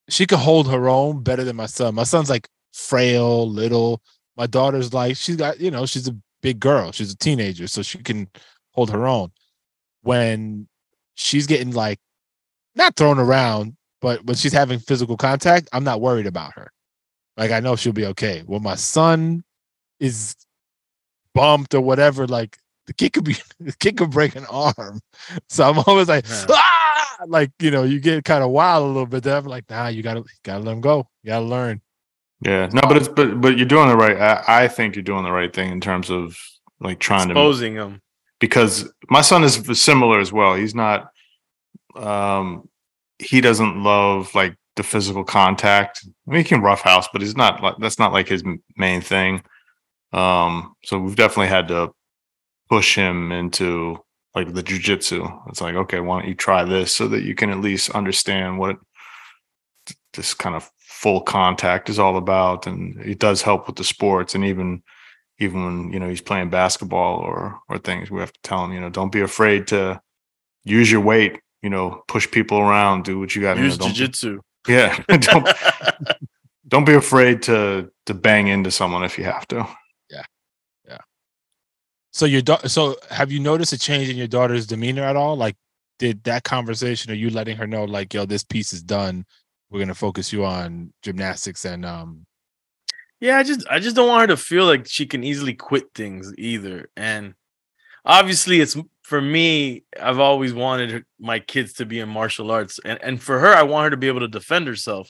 she 0.08 0.28
can 0.28 0.38
hold 0.38 0.70
her 0.70 0.88
own 0.88 1.24
better 1.24 1.44
than 1.44 1.56
my 1.56 1.66
son. 1.66 1.96
My 1.96 2.04
son's 2.04 2.30
like 2.30 2.48
frail, 2.74 3.50
little. 3.50 4.04
My 4.38 4.46
daughter's 4.46 4.94
like 4.94 5.18
she's 5.18 5.36
got 5.36 5.60
you 5.60 5.72
know 5.72 5.88
she's 5.88 6.08
a 6.08 6.16
big 6.44 6.60
girl. 6.60 6.92
She's 6.92 7.12
a 7.12 7.18
teenager, 7.18 7.66
so 7.68 7.82
she 7.82 7.98
can 7.98 8.30
hold 8.70 8.92
her 8.92 9.08
own. 9.08 9.32
When 10.04 10.68
she's 11.16 11.48
getting 11.48 11.72
like 11.72 12.00
not 12.76 12.96
thrown 12.98 13.18
around, 13.18 13.76
but 14.00 14.24
when 14.26 14.36
she's 14.36 14.54
having 14.54 14.78
physical 14.78 15.18
contact, 15.18 15.70
I'm 15.74 15.84
not 15.84 16.02
worried 16.02 16.28
about 16.28 16.54
her. 16.54 16.72
Like 17.36 17.50
I 17.50 17.62
know 17.62 17.76
she'll 17.76 17.94
be 17.94 18.06
okay. 18.06 18.44
Well, 18.46 18.60
my 18.60 18.76
son 18.76 19.44
is 20.00 20.36
bumped 21.34 21.74
or 21.74 21.82
whatever, 21.82 22.28
like 22.28 22.58
the 22.88 22.94
kid 22.94 23.14
could 23.14 23.24
be 23.26 23.36
the 23.60 23.74
kid 23.74 23.98
could 23.98 24.12
break 24.12 24.36
an 24.36 24.46
arm. 24.50 25.00
So 25.50 25.70
I'm 25.70 25.80
always 25.88 26.08
like, 26.08 26.28
Yeah. 26.28 26.46
ah! 26.50 27.18
like 27.28 27.52
you 27.60 27.70
know, 27.72 27.84
you 27.84 28.00
get 28.00 28.24
kind 28.26 28.44
of 28.44 28.50
wild 28.50 28.84
a 28.84 28.88
little 28.88 29.06
bit. 29.06 29.24
Then 29.24 29.38
I'm 29.38 29.46
like, 29.46 29.70
nah, 29.70 29.88
you 29.88 30.02
gotta 30.04 30.24
gotta 30.44 30.64
let 30.64 30.72
him 30.74 30.82
go. 30.82 31.08
You 31.24 31.30
gotta 31.30 31.46
learn. 31.46 31.82
Yeah, 32.44 32.70
no, 32.74 32.82
but 32.82 32.98
it's 32.98 33.08
but 33.08 33.40
but 33.40 33.58
you're 33.58 33.68
doing 33.68 33.88
the 33.90 33.96
right. 33.96 34.18
I, 34.18 34.64
I 34.64 34.68
think 34.68 34.96
you're 34.96 35.04
doing 35.04 35.24
the 35.24 35.32
right 35.32 35.54
thing 35.54 35.72
in 35.72 35.80
terms 35.80 36.10
of 36.10 36.36
like 36.80 37.00
trying 37.00 37.28
to 37.28 37.34
Exposing 37.34 37.76
him. 37.76 38.02
because 38.40 38.92
my 39.10 39.22
son 39.22 39.44
is 39.44 39.62
similar 39.80 40.20
as 40.20 40.34
well. 40.34 40.56
He's 40.56 40.74
not 40.74 41.12
um 41.96 42.68
he 43.20 43.42
doesn't 43.42 43.84
love 43.84 44.34
like 44.34 44.56
the 44.76 44.84
physical 44.84 45.24
contact. 45.24 46.04
I 46.28 46.32
mean, 46.32 46.40
he 46.40 46.44
can 46.44 46.62
roughhouse, 46.62 47.08
but 47.14 47.22
he's 47.22 47.36
not 47.38 47.62
like 47.62 47.76
that's 47.80 48.00
not 48.00 48.14
like 48.14 48.28
his 48.28 48.44
main 48.76 49.02
thing. 49.02 49.44
Um 50.14 50.74
so 50.84 51.00
we've 51.00 51.16
definitely 51.16 51.48
had 51.48 51.68
to 51.70 51.92
push 52.70 52.96
him 52.96 53.32
into 53.32 53.98
like 54.36 54.54
the 54.54 54.64
jujitsu. 54.64 55.42
It's 55.50 55.62
like, 55.62 55.76
okay, 55.76 56.00
why 56.00 56.20
don't 56.20 56.30
you 56.30 56.36
try 56.36 56.64
this 56.64 56.96
so 56.96 57.08
that 57.10 57.24
you 57.24 57.36
can 57.36 57.50
at 57.50 57.60
least 57.60 57.90
understand 57.92 58.60
what 58.60 58.78
this 60.14 60.34
kind 60.34 60.56
of 60.56 60.70
full 60.78 61.22
contact 61.22 61.90
is 61.90 61.98
all 62.00 62.18
about 62.18 62.68
and 62.68 63.00
it 63.02 63.18
does 63.18 63.42
help 63.42 63.66
with 63.66 63.76
the 63.76 63.84
sports 63.84 64.36
and 64.36 64.46
even 64.46 64.84
even 65.40 65.66
when 65.66 65.92
you 65.94 66.00
know 66.00 66.08
he's 66.08 66.22
playing 66.22 66.50
basketball 66.50 67.18
or 67.20 67.60
or 67.70 67.78
things 67.80 68.12
we 68.12 68.20
have 68.20 68.32
to 68.32 68.40
tell 68.44 68.64
him 68.66 68.74
you 68.74 68.80
know 68.80 68.90
don't 68.90 69.12
be 69.12 69.22
afraid 69.22 69.66
to 69.66 70.00
use 70.64 70.92
your 70.92 71.02
weight 71.02 71.40
you 71.64 71.70
know 71.70 72.04
push 72.08 72.30
people 72.30 72.60
around 72.60 73.04
do 73.04 73.18
what 73.18 73.36
you 73.36 73.42
got 73.42 73.56
to 73.56 73.62
Use 73.64 73.78
do 73.78 73.86
don't, 73.86 73.96
jujitsu. 73.96 74.40
yeah 74.68 75.02
don't 75.18 75.48
don't 76.68 76.86
be 76.86 76.94
afraid 76.94 77.42
to 77.42 77.90
to 78.06 78.14
bang 78.14 78.48
into 78.48 78.70
someone 78.70 79.04
if 79.04 79.18
you 79.18 79.24
have 79.24 79.48
to 79.48 79.68
So 82.12 82.26
your 82.26 82.42
daughter. 82.42 82.70
So 82.70 82.98
have 83.10 83.32
you 83.32 83.40
noticed 83.40 83.74
a 83.74 83.78
change 83.80 84.10
in 84.10 84.18
your 84.18 84.28
daughter's 84.28 84.68
demeanor 84.68 85.04
at 85.04 85.16
all? 85.16 85.36
Like, 85.36 85.56
did 85.98 86.24
that 86.26 86.44
conversation? 86.44 87.12
Are 87.12 87.16
you 87.16 87.30
letting 87.30 87.58
her 87.58 87.68
know, 87.68 87.86
like, 87.86 88.14
yo, 88.14 88.26
this 88.26 88.44
piece 88.44 88.74
is 88.74 88.84
done. 88.84 89.26
We're 89.70 89.80
gonna 89.80 89.96
focus 89.96 90.34
you 90.34 90.44
on 90.46 90.94
gymnastics 91.02 91.64
and 91.66 91.86
um. 91.86 92.26
Yeah, 93.22 93.38
I 93.38 93.44
just 93.44 93.66
I 93.70 93.80
just 93.80 93.96
don't 93.96 94.10
want 94.10 94.30
her 94.30 94.36
to 94.36 94.42
feel 94.42 94.66
like 94.66 94.88
she 94.88 95.06
can 95.06 95.24
easily 95.24 95.54
quit 95.54 95.86
things 95.96 96.34
either. 96.38 96.90
And 96.98 97.36
obviously 98.04 98.60
it's 98.60 98.76
for 99.04 99.22
me, 99.22 99.84
I've 100.02 100.20
always 100.20 100.54
wanted 100.54 100.92
her- 100.92 101.06
my 101.20 101.40
kids 101.40 101.74
to 101.74 101.86
be 101.86 102.00
in 102.00 102.10
martial 102.10 102.52
arts. 102.52 102.80
And 102.84 103.00
and 103.02 103.22
for 103.22 103.40
her, 103.40 103.54
I 103.54 103.64
want 103.64 103.86
her 103.86 103.90
to 103.92 103.98
be 103.98 104.08
able 104.08 104.22
to 104.22 104.28
defend 104.28 104.68
herself. 104.68 105.10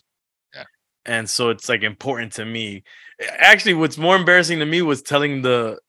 Yeah. 0.54 0.66
And 1.06 1.30
so 1.30 1.50
it's 1.50 1.70
like 1.70 1.84
important 1.84 2.34
to 2.34 2.46
me. 2.46 2.84
Actually, 3.38 3.76
what's 3.76 3.98
more 3.98 4.16
embarrassing 4.16 4.60
to 4.60 4.66
me 4.66 4.82
was 4.82 5.02
telling 5.02 5.42
the, 5.42 5.80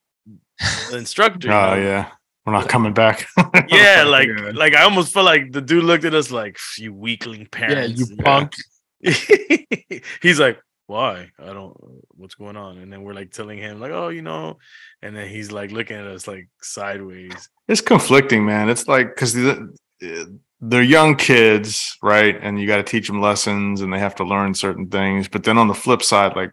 the 0.90 0.97
instructor. 0.99 1.49
you 1.49 1.54
oh 1.54 1.75
know, 1.75 1.83
yeah 1.83 2.11
we're 2.45 2.52
not 2.52 2.69
coming 2.69 2.92
back 2.92 3.26
Yeah, 3.69 4.02
oh, 4.07 4.11
like 4.11 4.28
Yeah. 4.28 4.50
like 4.54 4.75
I 4.75 4.83
almost 4.83 5.12
felt 5.12 5.26
like 5.26 5.52
the 5.52 5.61
dude 5.61 5.85
looked 5.85 6.04
at 6.04 6.14
us 6.14 6.31
like 6.31 6.59
you 6.78 6.92
weakling 6.92 7.42
Yeah, 7.42 7.49
parents. 7.69 8.11
you 8.11 8.16
punk. 8.16 8.52
He's 10.23 10.38
like, 10.40 10.61
why? 10.87 11.31
I 11.38 11.47
don't. 11.52 11.75
What's 12.16 12.35
going 12.35 12.57
on? 12.57 12.78
And 12.78 12.92
then 12.92 13.02
we're 13.02 13.14
like 13.14 13.31
telling 13.33 13.59
him, 13.59 13.81
like, 13.81 13.90
oh, 13.92 14.09
you 14.09 14.23
know. 14.23 14.59
And 15.02 15.14
then 15.16 15.28
he's 15.28 15.50
like 15.52 15.71
looking 15.71 15.97
at 15.97 16.07
us 16.07 16.26
like 16.28 16.49
sideways. 16.61 17.49
it's 17.69 17.81
conflicting 17.81 18.45
man 18.45 18.69
it's 18.69 18.87
like 18.88 19.09
because 19.14 19.33
the, 19.35 19.75
eh, 20.02 20.25
they're 20.61 20.83
young 20.83 21.16
kids 21.16 21.97
right 22.02 22.37
and 22.42 22.61
you 22.61 22.66
got 22.66 22.76
to 22.76 22.83
teach 22.85 23.07
them 23.09 23.21
lessons 23.21 23.81
and 23.81 23.92
they 23.92 23.99
have 23.99 24.14
to 24.16 24.25
learn 24.25 24.52
certain 24.54 24.87
things 24.88 25.26
but 25.28 25.42
then 25.45 25.59
on 25.59 25.66
the 25.69 25.75
flip 25.75 26.02
side 26.02 26.37
like 26.37 26.52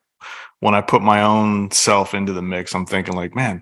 when 0.61 0.73
i 0.73 0.81
put 0.81 1.01
my 1.03 1.21
own 1.21 1.69
self 1.71 2.13
into 2.15 2.33
the 2.33 2.41
mix 2.41 2.73
i'm 2.73 2.85
thinking 2.87 3.15
like 3.15 3.35
man 3.35 3.61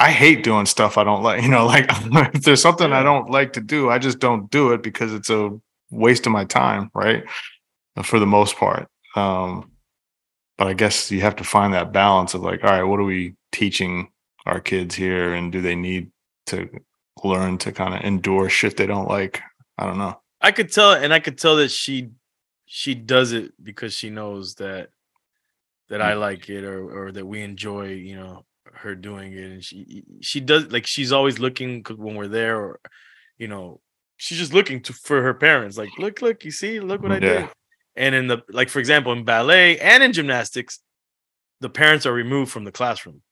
i 0.00 0.10
hate 0.10 0.42
doing 0.42 0.66
stuff 0.66 0.98
i 0.98 1.04
don't 1.04 1.22
like 1.22 1.42
you 1.44 1.48
know 1.48 1.66
like 1.66 1.86
if 2.34 2.42
there's 2.42 2.62
something 2.62 2.92
i 2.92 3.02
don't 3.02 3.30
like 3.30 3.52
to 3.52 3.60
do 3.60 3.90
i 3.90 3.98
just 3.98 4.18
don't 4.18 4.50
do 4.50 4.72
it 4.72 4.82
because 4.82 5.12
it's 5.14 5.30
a 5.30 5.50
waste 5.90 6.26
of 6.26 6.32
my 6.32 6.44
time 6.44 6.90
right? 6.94 7.24
For 8.02 8.18
the 8.18 8.26
most 8.26 8.56
part 8.56 8.88
um 9.16 9.70
but 10.56 10.66
i 10.66 10.72
guess 10.72 11.10
you 11.10 11.20
have 11.20 11.36
to 11.36 11.44
find 11.44 11.74
that 11.74 11.92
balance 11.92 12.34
of 12.34 12.42
like 12.42 12.64
all 12.64 12.70
right 12.70 12.82
what 12.82 12.98
are 12.98 13.04
we 13.04 13.34
teaching 13.52 14.08
our 14.46 14.60
kids 14.60 14.94
here 14.94 15.34
and 15.34 15.52
do 15.52 15.60
they 15.60 15.74
need 15.74 16.10
to 16.46 16.68
learn 17.24 17.58
to 17.58 17.72
kind 17.72 17.94
of 17.94 18.02
endure 18.02 18.48
shit 18.48 18.76
they 18.76 18.86
don't 18.86 19.08
like? 19.08 19.40
I 19.78 19.86
don't 19.86 19.98
know. 19.98 20.20
I 20.40 20.52
could 20.52 20.72
tell, 20.72 20.92
and 20.92 21.12
I 21.12 21.20
could 21.20 21.38
tell 21.38 21.56
that 21.56 21.70
she 21.70 22.10
she 22.66 22.94
does 22.94 23.32
it 23.32 23.52
because 23.62 23.92
she 23.92 24.10
knows 24.10 24.54
that 24.56 24.90
that 25.88 26.00
I 26.00 26.14
like 26.14 26.48
it 26.48 26.64
or 26.64 27.06
or 27.06 27.12
that 27.12 27.26
we 27.26 27.42
enjoy, 27.42 27.88
you 27.88 28.16
know, 28.16 28.44
her 28.64 28.94
doing 28.94 29.32
it. 29.32 29.44
And 29.50 29.64
she 29.64 30.04
she 30.20 30.40
does 30.40 30.70
like 30.72 30.86
she's 30.86 31.12
always 31.12 31.38
looking 31.38 31.82
'cause 31.82 31.96
when 31.96 32.14
we're 32.14 32.28
there, 32.28 32.58
or 32.60 32.80
you 33.38 33.48
know, 33.48 33.80
she's 34.16 34.38
just 34.38 34.52
looking 34.54 34.82
to 34.82 34.92
for 34.92 35.22
her 35.22 35.34
parents. 35.34 35.78
Like, 35.78 35.90
look, 35.98 36.22
look, 36.22 36.44
you 36.44 36.50
see, 36.50 36.80
look 36.80 37.02
what 37.02 37.12
I 37.12 37.20
did. 37.20 37.48
And 37.96 38.14
in 38.14 38.26
the 38.28 38.42
like, 38.50 38.68
for 38.68 38.78
example, 38.78 39.12
in 39.12 39.24
ballet 39.24 39.78
and 39.78 40.02
in 40.02 40.12
gymnastics, 40.12 40.80
the 41.60 41.70
parents 41.70 42.06
are 42.06 42.12
removed 42.12 42.50
from 42.52 42.64
the 42.64 42.72
classroom. 42.72 43.22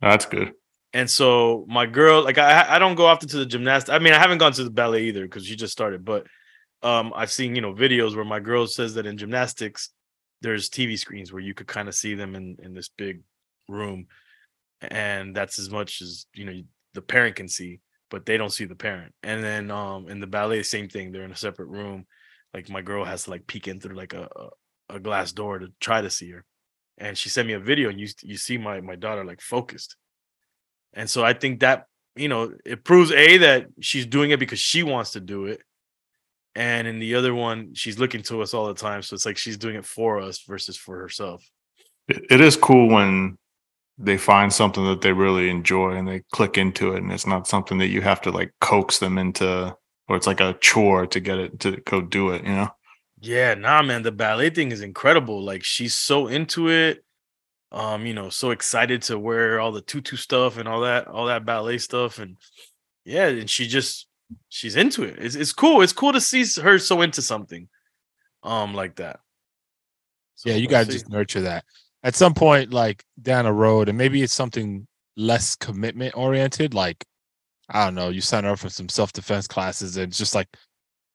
that's 0.00 0.26
good 0.26 0.52
And 0.92 1.08
so 1.08 1.64
my 1.68 1.86
girl, 1.86 2.22
like 2.22 2.38
I, 2.38 2.76
I 2.76 2.78
don't 2.78 2.96
go 2.96 3.06
often 3.06 3.28
to 3.30 3.38
the 3.38 3.46
gymnastics. 3.46 3.90
I 3.94 3.98
mean, 3.98 4.12
I 4.12 4.18
haven't 4.18 4.38
gone 4.38 4.52
to 4.52 4.64
the 4.64 4.70
ballet 4.70 5.04
either 5.04 5.22
because 5.22 5.46
she 5.46 5.56
just 5.56 5.72
started. 5.72 6.04
But 6.04 6.26
um, 6.82 7.12
I've 7.14 7.32
seen 7.32 7.54
you 7.54 7.62
know 7.62 7.72
videos 7.74 8.14
where 8.16 8.24
my 8.24 8.40
girl 8.40 8.66
says 8.66 8.94
that 8.94 9.06
in 9.06 9.16
gymnastics, 9.16 9.90
there's 10.42 10.68
TV 10.68 10.98
screens 10.98 11.32
where 11.32 11.42
you 11.42 11.54
could 11.54 11.68
kind 11.68 11.88
of 11.88 11.94
see 11.94 12.14
them 12.14 12.34
in 12.34 12.56
in 12.62 12.74
this 12.74 12.88
big 12.88 13.22
room, 13.68 14.06
and 14.82 15.34
that's 15.34 15.58
as 15.58 15.70
much 15.70 16.02
as 16.02 16.26
you 16.34 16.44
know 16.44 16.62
the 16.94 17.02
parent 17.02 17.36
can 17.36 17.48
see, 17.48 17.80
but 18.10 18.26
they 18.26 18.36
don't 18.36 18.52
see 18.52 18.64
the 18.64 18.74
parent. 18.74 19.14
And 19.22 19.42
then 19.42 19.70
um, 19.70 20.08
in 20.08 20.20
the 20.20 20.26
ballet, 20.26 20.62
same 20.62 20.88
thing. 20.88 21.12
They're 21.12 21.24
in 21.24 21.32
a 21.32 21.36
separate 21.36 21.68
room. 21.68 22.06
Like 22.52 22.68
my 22.68 22.82
girl 22.82 23.04
has 23.04 23.24
to 23.24 23.30
like 23.30 23.46
peek 23.46 23.68
in 23.68 23.80
through 23.80 23.96
like 23.96 24.12
a 24.12 24.28
a, 24.90 25.00
glass 25.00 25.32
door 25.32 25.58
to 25.58 25.68
try 25.80 26.02
to 26.02 26.10
see 26.10 26.30
her. 26.32 26.44
And 26.98 27.16
she 27.16 27.30
sent 27.30 27.48
me 27.48 27.54
a 27.54 27.60
video, 27.60 27.88
and 27.88 27.98
you 27.98 28.08
you 28.22 28.36
see 28.36 28.58
my 28.58 28.80
my 28.80 28.96
daughter 28.96 29.24
like 29.24 29.40
focused. 29.40 29.96
And 30.94 31.08
so 31.08 31.24
I 31.24 31.32
think 31.32 31.60
that, 31.60 31.86
you 32.16 32.28
know, 32.28 32.52
it 32.66 32.84
proves 32.84 33.12
A, 33.12 33.38
that 33.38 33.66
she's 33.80 34.04
doing 34.04 34.30
it 34.30 34.38
because 34.38 34.58
she 34.58 34.82
wants 34.82 35.12
to 35.12 35.20
do 35.20 35.46
it. 35.46 35.62
And 36.54 36.86
in 36.86 36.98
the 36.98 37.14
other 37.14 37.34
one, 37.34 37.72
she's 37.72 37.98
looking 37.98 38.22
to 38.24 38.42
us 38.42 38.52
all 38.52 38.66
the 38.66 38.74
time. 38.74 39.00
So 39.00 39.14
it's 39.14 39.24
like 39.24 39.38
she's 39.38 39.56
doing 39.56 39.76
it 39.76 39.86
for 39.86 40.20
us 40.20 40.42
versus 40.46 40.76
for 40.76 40.98
herself. 40.98 41.42
it 42.08 42.42
is 42.42 42.56
cool 42.56 42.90
when 42.90 43.38
they 43.98 44.16
find 44.16 44.52
something 44.52 44.84
that 44.84 45.02
they 45.02 45.12
really 45.12 45.50
enjoy 45.50 45.92
and 45.92 46.08
they 46.08 46.22
click 46.32 46.58
into 46.58 46.92
it 46.94 47.02
and 47.02 47.12
it's 47.12 47.26
not 47.26 47.46
something 47.46 47.78
that 47.78 47.88
you 47.88 48.00
have 48.00 48.20
to 48.22 48.30
like 48.30 48.52
coax 48.60 48.98
them 48.98 49.18
into 49.18 49.76
or 50.08 50.16
it's 50.16 50.26
like 50.26 50.40
a 50.40 50.54
chore 50.60 51.06
to 51.06 51.20
get 51.20 51.38
it 51.38 51.60
to 51.60 51.76
go 51.86 52.00
do 52.00 52.30
it 52.30 52.42
you 52.42 52.50
know 52.50 52.68
Yeah, 53.20 53.54
nah, 53.54 53.82
man. 53.82 54.02
The 54.02 54.10
ballet 54.12 54.50
thing 54.50 54.72
is 54.72 54.80
incredible. 54.82 55.44
Like 55.44 55.62
she's 55.64 55.94
so 55.94 56.26
into 56.26 56.68
it. 56.70 57.04
Um, 57.70 58.04
you 58.04 58.12
know, 58.14 58.28
so 58.30 58.50
excited 58.50 59.02
to 59.02 59.18
wear 59.18 59.60
all 59.60 59.72
the 59.72 59.80
tutu 59.80 60.16
stuff 60.16 60.58
and 60.58 60.68
all 60.68 60.80
that, 60.82 61.06
all 61.08 61.26
that 61.26 61.44
ballet 61.46 61.78
stuff. 61.78 62.18
And 62.18 62.36
yeah, 63.04 63.28
and 63.28 63.48
she 63.48 63.66
just 63.68 64.08
she's 64.48 64.76
into 64.76 65.04
it. 65.04 65.16
It's 65.18 65.36
it's 65.36 65.52
cool. 65.52 65.82
It's 65.82 65.92
cool 65.92 66.12
to 66.12 66.20
see 66.20 66.44
her 66.60 66.78
so 66.78 67.00
into 67.02 67.22
something 67.22 67.68
um 68.42 68.74
like 68.74 68.96
that. 68.96 69.20
So 70.34 70.50
yeah, 70.50 70.56
you 70.56 70.66
gotta 70.68 70.86
see. 70.86 70.92
just 70.92 71.08
nurture 71.08 71.42
that. 71.42 71.64
At 72.04 72.14
some 72.14 72.34
point, 72.34 72.72
like 72.72 73.04
down 73.20 73.44
the 73.44 73.52
road, 73.52 73.88
and 73.88 73.96
maybe 73.96 74.22
it's 74.22 74.34
something 74.34 74.86
less 75.16 75.54
commitment 75.56 76.16
oriented. 76.16 76.74
Like, 76.74 77.04
I 77.68 77.84
don't 77.84 77.94
know, 77.94 78.08
you 78.08 78.20
sign 78.20 78.44
up 78.44 78.58
for 78.58 78.68
some 78.68 78.88
self 78.88 79.12
defense 79.12 79.46
classes 79.46 79.96
and 79.96 80.08
it's 80.08 80.18
just 80.18 80.34
like 80.34 80.48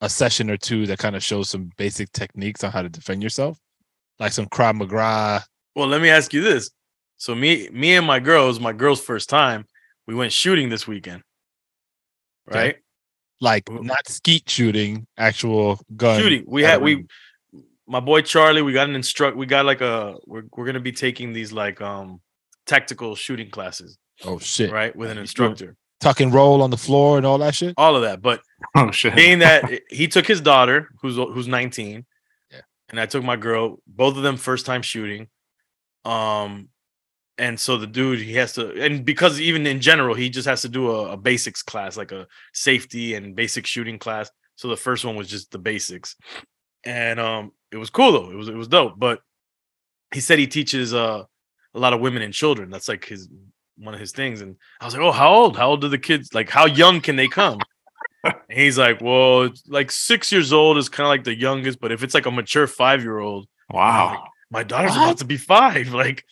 a 0.02 0.10
session 0.10 0.50
or 0.50 0.58
two 0.58 0.86
that 0.88 1.00
kind 1.00 1.16
of 1.16 1.24
shows 1.24 1.50
some 1.50 1.72
basic 1.78 2.12
techniques 2.12 2.64
on 2.64 2.72
how 2.72 2.82
to 2.82 2.90
defend 2.90 3.24
yourself. 3.24 3.58
Like 4.20 4.32
some 4.32 4.48
Krav 4.48 4.76
Maga. 4.76 5.44
Well, 5.76 5.88
let 5.88 6.02
me 6.02 6.10
ask 6.10 6.34
you 6.34 6.42
this. 6.42 6.72
So 7.18 7.36
me, 7.36 7.70
me 7.72 7.96
and 7.96 8.06
my 8.06 8.20
girls, 8.20 8.60
my 8.60 8.74
girl's 8.74 9.02
first 9.02 9.30
time, 9.30 9.66
we 10.08 10.16
went 10.16 10.32
shooting 10.32 10.70
this 10.70 10.88
weekend. 10.88 11.22
Okay. 12.50 12.60
Right? 12.60 12.76
Like 13.40 13.70
not 13.70 14.08
skeet 14.08 14.50
shooting, 14.50 15.06
actual 15.18 15.80
gun. 15.96 16.20
shooting. 16.20 16.46
We 16.48 16.64
had 16.64 16.82
we. 16.82 17.06
My 17.88 18.00
boy 18.00 18.22
Charlie, 18.22 18.62
we 18.62 18.74
got 18.74 18.90
an 18.90 18.96
instruct 18.96 19.38
we 19.38 19.46
got 19.46 19.66
like 19.66 19.82
a 19.82 20.16
we're 20.26 20.44
we're 20.56 20.66
gonna 20.66 20.80
be 20.80 20.92
taking 20.92 21.34
these 21.34 21.52
like 21.54 21.82
um 21.82 22.22
tactical 22.66 23.16
shooting 23.16 23.50
classes, 23.50 23.98
Oh 24.26 24.40
shit. 24.40 24.72
right? 24.72 24.96
With 24.96 25.10
an 25.12 25.18
instructor. 25.18 25.76
Tuck 26.00 26.20
and 26.20 26.32
roll 26.34 26.62
on 26.62 26.70
the 26.70 26.78
floor 26.78 27.18
and 27.18 27.26
all 27.26 27.40
that 27.40 27.56
shit. 27.56 27.74
All 27.78 27.96
of 27.96 28.04
that. 28.04 28.22
But 28.22 28.42
Oh 28.76 28.92
shit. 28.92 29.16
being 29.16 29.40
that 29.40 29.82
he 29.90 30.08
took 30.08 30.28
his 30.28 30.42
daughter, 30.42 30.90
who's 31.02 31.16
who's 31.16 31.48
19, 31.48 32.06
Yeah. 32.52 32.60
and 32.90 33.00
I 33.00 33.06
took 33.08 33.24
my 33.24 33.36
girl, 33.36 33.80
both 33.88 34.16
of 34.18 34.24
them 34.24 34.38
first 34.38 34.66
time 34.66 34.82
shooting. 34.82 35.28
Um, 36.06 36.70
and 37.40 37.60
so 37.60 37.78
the 37.78 37.88
dude 37.88 38.20
he 38.20 38.34
has 38.36 38.54
to, 38.54 38.82
and 38.82 39.06
because 39.06 39.40
even 39.42 39.66
in 39.68 39.80
general, 39.80 40.16
he 40.16 40.30
just 40.30 40.48
has 40.48 40.62
to 40.64 40.70
do 40.70 40.92
a, 40.92 41.12
a 41.14 41.18
basics 41.18 41.62
class, 41.62 41.96
like 41.98 42.12
a 42.12 42.28
safety 42.54 43.14
and 43.16 43.36
basic 43.36 43.66
shooting 43.66 44.00
class. 44.00 44.30
So 44.56 44.68
the 44.70 44.78
first 44.78 45.06
one 45.06 45.16
was 45.16 45.28
just 45.30 45.52
the 45.52 45.60
basics, 45.60 46.16
and 46.84 47.20
um, 47.20 47.52
it 47.72 47.78
was 47.78 47.90
cool 47.90 48.12
though. 48.12 48.32
It 48.32 48.36
was 48.36 48.48
it 48.50 48.56
was 48.56 48.68
dope. 48.68 48.94
But 48.98 49.20
he 50.14 50.20
said 50.20 50.40
he 50.40 50.48
teaches 50.48 50.94
uh 50.94 51.24
a 51.74 51.80
lot 51.80 51.94
of 51.94 52.00
women 52.00 52.22
and 52.22 52.34
children. 52.34 52.70
That's 52.70 52.88
like 52.88 53.06
his 53.06 53.30
one 53.78 53.94
of 53.94 54.00
his 54.00 54.12
things. 54.12 54.42
And 54.42 54.56
I 54.82 54.86
was 54.86 54.94
like, 54.96 55.04
oh, 55.04 55.12
how 55.12 55.32
old? 55.34 55.56
How 55.58 55.70
old 55.70 55.84
are 55.84 55.90
the 55.90 55.98
kids? 56.00 56.34
Like, 56.34 56.50
how 56.50 56.66
young 56.66 57.02
can 57.02 57.16
they 57.16 57.28
come? 57.28 57.60
And 58.24 58.36
he's 58.60 58.78
like, 58.78 59.00
well, 59.00 59.44
it's 59.44 59.64
like 59.68 59.90
six 59.92 60.32
years 60.32 60.52
old 60.52 60.78
is 60.78 60.90
kind 60.90 61.06
of 61.06 61.10
like 61.10 61.24
the 61.24 61.36
youngest, 61.36 61.80
but 61.80 61.92
if 61.94 62.04
it's 62.04 62.14
like 62.14 62.26
a 62.26 62.32
mature 62.32 62.68
five 62.68 63.02
year 63.04 63.20
old, 63.20 63.48
Wow. 63.70 64.24
my 64.52 64.64
daughter's 64.64 64.92
What? 64.92 65.04
about 65.04 65.18
to 65.20 65.26
be 65.26 65.38
five. 65.38 65.94
Like, 65.94 66.26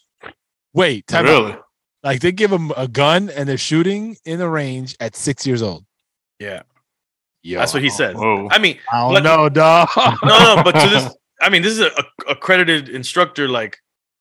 Wait, 0.74 1.08
time 1.08 1.26
out. 1.28 1.30
Really? 1.46 1.58
Like 2.04 2.20
they 2.22 2.32
give 2.34 2.50
them 2.52 2.72
a 2.76 2.88
gun 2.88 3.30
and 3.30 3.48
they're 3.48 3.58
shooting 3.58 4.18
in 4.26 4.40
the 4.40 4.50
range 4.50 4.96
at 5.00 5.16
six 5.16 5.46
years 5.48 5.62
old. 5.62 5.86
yeah, 6.40 6.64
Yo, 7.44 7.60
that's 7.60 7.74
what 7.74 7.84
he 7.84 7.90
says. 7.90 8.16
Whoa. 8.16 8.48
I 8.52 8.58
mean, 8.58 8.78
I 8.92 8.98
don't 9.00 9.14
Like- 9.14 9.24
know, 9.24 9.48
dog. 9.50 9.88
no, 10.24 10.56
no, 10.56 10.64
but 10.64 10.72
to 10.74 10.90
this, 10.90 11.16
I 11.46 11.50
mean, 11.50 11.62
this 11.62 11.74
is 11.74 11.80
a, 11.80 11.92
a 12.28 12.32
accredited 12.32 12.90
instructor. 12.90 13.48
Like, 13.48 13.78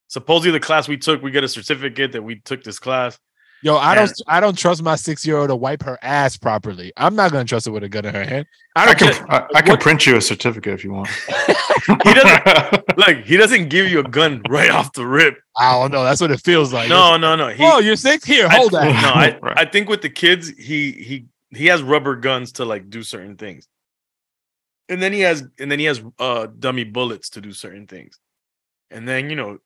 supposedly 0.08 0.52
the 0.52 0.60
class 0.60 0.88
we 0.88 0.96
took, 0.98 1.22
we 1.22 1.30
get 1.30 1.42
a 1.42 1.48
certificate 1.48 2.12
that 2.12 2.22
we 2.22 2.40
took 2.40 2.62
this 2.62 2.78
class. 2.78 3.18
Yo, 3.62 3.76
I 3.78 3.94
don't, 3.94 4.12
I 4.28 4.40
don't 4.40 4.58
trust 4.58 4.82
my 4.82 4.94
six 4.94 5.26
year 5.26 5.38
old 5.38 5.48
to 5.48 5.56
wipe 5.56 5.82
her 5.84 5.98
ass 6.02 6.36
properly. 6.36 6.92
I'm 6.98 7.16
not 7.16 7.32
gonna 7.32 7.46
trust 7.46 7.64
her 7.64 7.72
with 7.72 7.82
a 7.82 7.88
gun 7.88 8.04
in 8.04 8.14
her 8.14 8.22
hand. 8.24 8.46
I 8.76 8.82
I 8.82 8.86
don't 8.86 8.98
can 8.98 9.14
care. 9.14 9.32
I, 9.32 9.46
I 9.54 9.62
can 9.62 9.78
print 9.78 10.06
you 10.06 10.16
a 10.16 10.20
certificate 10.20 10.74
if 10.74 10.84
you 10.84 10.92
want. 10.92 11.08
He 11.86 12.14
doesn't 12.14 12.98
like 12.98 13.24
he 13.24 13.36
doesn't 13.36 13.68
give 13.68 13.90
you 13.90 14.00
a 14.00 14.04
gun 14.04 14.42
right 14.48 14.70
off 14.70 14.92
the 14.94 15.06
rip. 15.06 15.38
I 15.58 15.72
don't 15.72 15.92
know. 15.92 16.02
That's 16.02 16.20
what 16.20 16.30
it 16.30 16.40
feels 16.40 16.72
like. 16.72 16.88
No, 16.88 17.16
no, 17.18 17.36
no. 17.36 17.48
He, 17.48 17.62
oh, 17.62 17.78
you're 17.78 17.96
six. 17.96 18.24
Here, 18.24 18.46
I- 18.46 18.56
hold 18.56 18.72
no. 18.72 18.78
I, 18.80 19.38
Right. 19.42 19.58
I 19.58 19.64
think 19.66 19.88
with 19.88 20.00
the 20.02 20.08
kids, 20.10 20.48
he 20.48 20.92
he 20.92 21.26
he 21.50 21.66
has 21.66 21.82
rubber 21.82 22.16
guns 22.16 22.52
to 22.52 22.64
like 22.64 22.88
do 22.90 23.02
certain 23.02 23.36
things, 23.36 23.66
and 24.88 25.02
then 25.02 25.12
he 25.12 25.20
has 25.20 25.44
and 25.58 25.70
then 25.70 25.78
he 25.78 25.84
has 25.86 26.02
uh 26.18 26.46
dummy 26.58 26.84
bullets 26.84 27.30
to 27.30 27.40
do 27.40 27.52
certain 27.52 27.86
things, 27.86 28.18
and 28.90 29.08
then 29.08 29.30
you 29.30 29.36
know, 29.36 29.58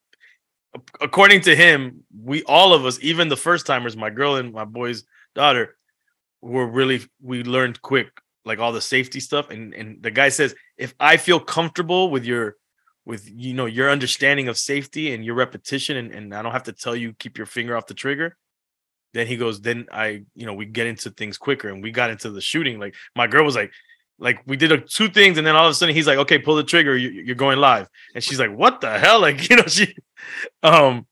according 1.00 1.42
to 1.42 1.56
him, 1.56 2.04
we 2.22 2.42
all 2.44 2.72
of 2.72 2.84
us, 2.86 2.98
even 3.02 3.28
the 3.28 3.36
first 3.36 3.66
timers, 3.66 3.96
my 3.96 4.10
girl 4.10 4.36
and 4.36 4.52
my 4.52 4.64
boy's 4.64 5.04
daughter, 5.34 5.76
were 6.40 6.66
really 6.66 7.00
we 7.22 7.42
learned 7.42 7.82
quick 7.82 8.08
like 8.44 8.58
all 8.58 8.72
the 8.72 8.80
safety 8.80 9.20
stuff, 9.20 9.50
and 9.50 9.74
and 9.74 10.02
the 10.02 10.10
guy 10.10 10.28
says 10.28 10.54
if 10.76 10.94
I 11.00 11.16
feel 11.16 11.40
comfortable 11.40 12.10
with 12.10 12.24
your 12.24 12.56
with 13.04 13.28
you 13.28 13.54
know 13.54 13.66
your 13.66 13.90
understanding 13.90 14.48
of 14.48 14.58
safety 14.58 15.14
and 15.14 15.24
your 15.24 15.34
repetition 15.34 15.96
and, 15.96 16.12
and 16.12 16.34
i 16.34 16.42
don't 16.42 16.52
have 16.52 16.64
to 16.64 16.74
tell 16.74 16.94
you 16.94 17.14
keep 17.14 17.38
your 17.38 17.46
finger 17.46 17.74
off 17.74 17.86
the 17.86 17.94
trigger 17.94 18.36
then 19.14 19.26
he 19.26 19.36
goes 19.36 19.60
then 19.60 19.86
i 19.90 20.22
you 20.34 20.46
know 20.46 20.54
we 20.54 20.66
get 20.66 20.86
into 20.86 21.10
things 21.10 21.38
quicker. 21.38 21.68
And 21.68 21.82
we 21.82 21.90
got 21.90 22.10
into 22.10 22.30
the 22.30 22.40
shooting 22.40 22.78
like 22.78 22.94
my 23.16 23.26
girl 23.26 23.44
was 23.44 23.56
like 23.56 23.72
like 24.18 24.40
we 24.46 24.56
did 24.56 24.72
a, 24.72 24.80
two 24.80 25.08
things 25.08 25.38
and 25.38 25.46
then 25.46 25.56
all 25.56 25.66
of 25.66 25.70
a 25.70 25.74
sudden 25.74 25.94
he's 25.94 26.06
like 26.06 26.18
okay 26.18 26.38
pull 26.38 26.56
the 26.56 26.64
trigger. 26.64 26.96
You, 26.96 27.10
you're 27.10 27.36
going 27.36 27.58
live. 27.58 27.88
And 28.14 28.22
she's 28.22 28.38
like 28.38 28.54
what 28.54 28.80
the 28.80 28.98
hell? 28.98 29.20
Like 29.28 29.48
you 29.48 29.56
know 29.56 29.66
she 29.66 29.94
um 30.62 31.06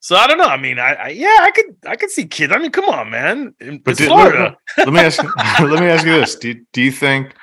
so 0.00 0.16
i 0.16 0.26
don't 0.26 0.38
know. 0.38 0.44
I 0.46 0.56
mean 0.56 0.78
i, 0.78 0.94
I 0.94 1.08
yeah 1.08 1.38
i 1.40 1.50
could 1.50 1.76
i 1.86 1.96
could 1.96 2.10
see 2.10 2.26
kids. 2.26 2.52
I 2.52 2.58
mean 2.58 2.70
come 2.70 2.86
on 2.86 3.10
man. 3.10 3.54
But 3.84 3.96
did- 3.96 4.08
florida. 4.08 4.56
let 4.78 4.92
me 4.92 5.00
ask 5.00 5.22
let 5.60 5.80
me 5.80 5.88
ask 5.88 6.04
you 6.04 6.12
this. 6.12 6.36
Do, 6.36 6.54
do 6.72 6.82
you 6.82 6.92
think 6.92 7.34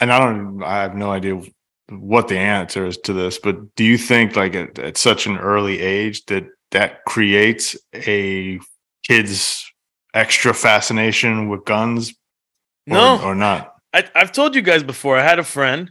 and 0.00 0.12
I 0.12 0.18
don't 0.18 0.62
I 0.62 0.82
have 0.82 0.94
no 0.94 1.10
idea 1.10 1.40
what 1.90 2.28
the 2.28 2.38
answer 2.38 2.86
is 2.86 2.96
to 2.98 3.12
this, 3.12 3.38
but 3.38 3.74
do 3.76 3.84
you 3.84 3.98
think 3.98 4.36
like 4.36 4.54
at, 4.54 4.78
at 4.78 4.96
such 4.96 5.26
an 5.26 5.36
early 5.36 5.80
age 5.80 6.24
that 6.26 6.46
that 6.70 7.04
creates 7.04 7.76
a 7.94 8.58
kid's 9.06 9.64
extra 10.12 10.54
fascination 10.54 11.48
with 11.48 11.64
guns? 11.64 12.14
Or, 12.86 12.94
no. 12.94 13.22
or 13.22 13.34
not? 13.34 13.73
I, 13.94 14.04
I've 14.16 14.32
told 14.32 14.56
you 14.56 14.62
guys 14.62 14.82
before. 14.82 15.16
I 15.16 15.22
had 15.22 15.38
a 15.38 15.44
friend 15.44 15.88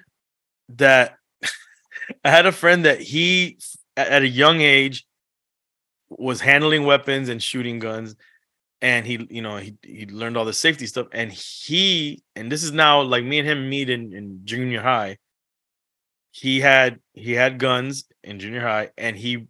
that 0.76 1.16
I 2.26 2.30
had 2.30 2.46
a 2.46 2.52
friend 2.52 2.84
that 2.84 3.00
he 3.00 3.58
at 3.96 4.22
a 4.22 4.28
young 4.28 4.60
age 4.60 5.06
was 6.10 6.42
handling 6.42 6.86
weapons 6.86 7.30
and 7.30 7.42
shooting 7.42 7.80
guns, 7.80 8.16
and 8.82 9.08
he, 9.08 9.26
you 9.30 9.42
know, 9.42 9.56
he 9.56 9.78
he 9.84 10.06
learned 10.06 10.36
all 10.36 10.44
the 10.44 10.52
safety 10.52 10.86
stuff. 10.86 11.08
And 11.14 11.32
he, 11.32 12.22
and 12.36 12.52
this 12.52 12.62
is 12.62 12.74
now 12.74 13.02
like 13.02 13.24
me 13.24 13.40
and 13.40 13.48
him 13.48 13.70
meet 13.70 13.90
in, 13.90 14.14
in 14.14 14.42
junior 14.44 14.82
high. 14.82 15.18
He 16.32 16.60
had 16.60 17.00
he 17.14 17.32
had 17.32 17.58
guns 17.58 18.04
in 18.22 18.38
junior 18.38 18.62
high, 18.62 18.90
and 18.98 19.16
he 19.16 19.48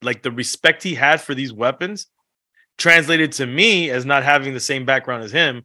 like 0.00 0.22
the 0.22 0.32
respect 0.32 0.82
he 0.82 0.94
had 0.94 1.20
for 1.20 1.34
these 1.34 1.52
weapons 1.52 2.06
translated 2.78 3.32
to 3.32 3.46
me 3.46 3.90
as 3.90 4.06
not 4.06 4.24
having 4.24 4.54
the 4.54 4.60
same 4.60 4.86
background 4.86 5.22
as 5.22 5.30
him 5.30 5.64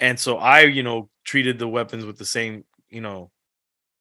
and 0.00 0.18
so 0.18 0.36
i 0.36 0.60
you 0.60 0.82
know 0.82 1.08
treated 1.26 1.58
the 1.58 1.68
weapons 1.68 2.04
with 2.06 2.16
the 2.18 2.24
same 2.24 2.64
you 2.88 3.00
know 3.02 3.30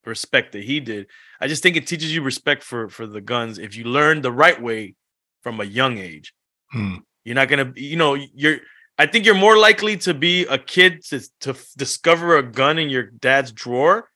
respect 0.06 0.52
that 0.52 0.64
he 0.64 0.80
did 0.80 1.08
i 1.42 1.48
just 1.48 1.64
think 1.64 1.76
it 1.76 1.88
teaches 1.88 2.14
you 2.14 2.22
respect 2.22 2.62
for 2.64 2.88
for 2.90 3.08
the 3.08 3.22
guns 3.22 3.58
if 3.58 3.76
you 3.76 3.84
learn 3.86 4.22
the 4.22 4.32
right 4.32 4.62
way 4.62 4.94
from 5.42 5.60
a 5.60 5.66
young 5.66 5.98
age 5.98 6.34
Hmm. 6.72 6.96
you're 7.24 7.36
not 7.36 7.50
gonna 7.50 7.72
you 7.76 7.96
know 7.96 8.14
you're 8.14 8.58
i 9.00 9.06
think 9.08 9.26
you're 9.26 9.36
more 9.48 9.58
likely 9.58 9.98
to 9.98 10.14
be 10.14 10.46
a 10.46 10.58
kid 10.58 11.04
to, 11.10 11.20
to 11.42 11.50
f- 11.52 11.68
discover 11.78 12.38
a 12.38 12.44
gun 12.44 12.78
in 12.78 12.90
your 12.90 13.04
dad's 13.04 13.52
drawer 13.52 14.10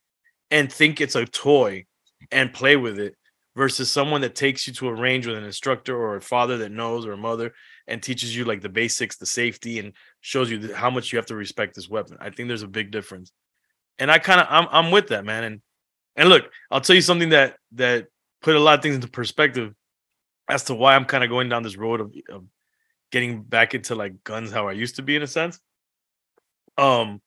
and 0.51 0.71
think 0.71 0.99
it's 1.01 1.15
a 1.15 1.25
toy 1.25 1.85
and 2.31 2.53
play 2.53 2.75
with 2.75 2.99
it 2.99 3.15
versus 3.55 3.91
someone 3.91 4.21
that 4.21 4.35
takes 4.35 4.67
you 4.67 4.73
to 4.73 4.87
a 4.87 4.93
range 4.93 5.25
with 5.27 5.37
an 5.37 5.43
instructor 5.43 5.95
or 5.95 6.15
a 6.15 6.21
father 6.21 6.57
that 6.59 6.71
knows 6.71 7.05
or 7.05 7.13
a 7.13 7.17
mother 7.17 7.53
and 7.89 8.01
teaches 8.01 8.35
you 8.35 8.45
like 8.45 8.61
the 8.61 8.69
basics 8.69 9.17
the 9.17 9.25
safety 9.25 9.79
and 9.79 9.93
shows 10.21 10.49
you 10.49 10.73
how 10.73 10.89
much 10.89 11.11
you 11.11 11.17
have 11.17 11.25
to 11.25 11.35
respect 11.35 11.75
this 11.75 11.89
weapon. 11.89 12.17
I 12.21 12.29
think 12.29 12.47
there's 12.47 12.63
a 12.63 12.67
big 12.67 12.91
difference. 12.91 13.31
And 13.97 14.09
i 14.09 14.17
kind 14.17 14.39
of 14.39 14.47
I'm, 14.49 14.67
I'm 14.71 14.91
with 14.91 15.09
that 15.09 15.25
man 15.25 15.43
and 15.43 15.61
and 16.15 16.29
look 16.29 16.49
i'll 16.71 16.79
tell 16.79 16.95
you 16.95 17.01
something 17.01 17.29
that 17.29 17.57
that 17.73 18.07
put 18.41 18.55
a 18.55 18.59
lot 18.59 18.79
of 18.79 18.81
things 18.81 18.95
into 18.95 19.09
perspective 19.09 19.73
as 20.47 20.63
to 20.65 20.73
why 20.73 20.95
i'm 20.95 21.03
kind 21.03 21.21
of 21.21 21.29
going 21.29 21.49
down 21.49 21.63
this 21.63 21.75
road 21.75 21.99
of, 21.99 22.13
of 22.29 22.45
getting 23.11 23.41
back 23.41 23.75
into 23.75 23.95
like 23.95 24.23
guns 24.23 24.51
how 24.51 24.69
i 24.69 24.71
used 24.71 24.95
to 24.95 25.01
be 25.01 25.17
in 25.17 25.21
a 25.21 25.27
sense. 25.27 25.59
Um 26.77 27.21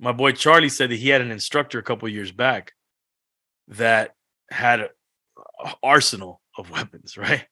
my 0.00 0.10
boy 0.10 0.32
charlie 0.32 0.68
said 0.68 0.90
that 0.90 0.98
he 0.98 1.10
had 1.10 1.20
an 1.20 1.30
instructor 1.30 1.78
a 1.78 1.84
couple 1.84 2.08
years 2.08 2.32
back 2.32 2.72
that 3.68 4.16
had 4.50 4.88
arsenal 5.80 6.40
of 6.58 6.70
weapons 6.76 7.16
right? 7.16 7.46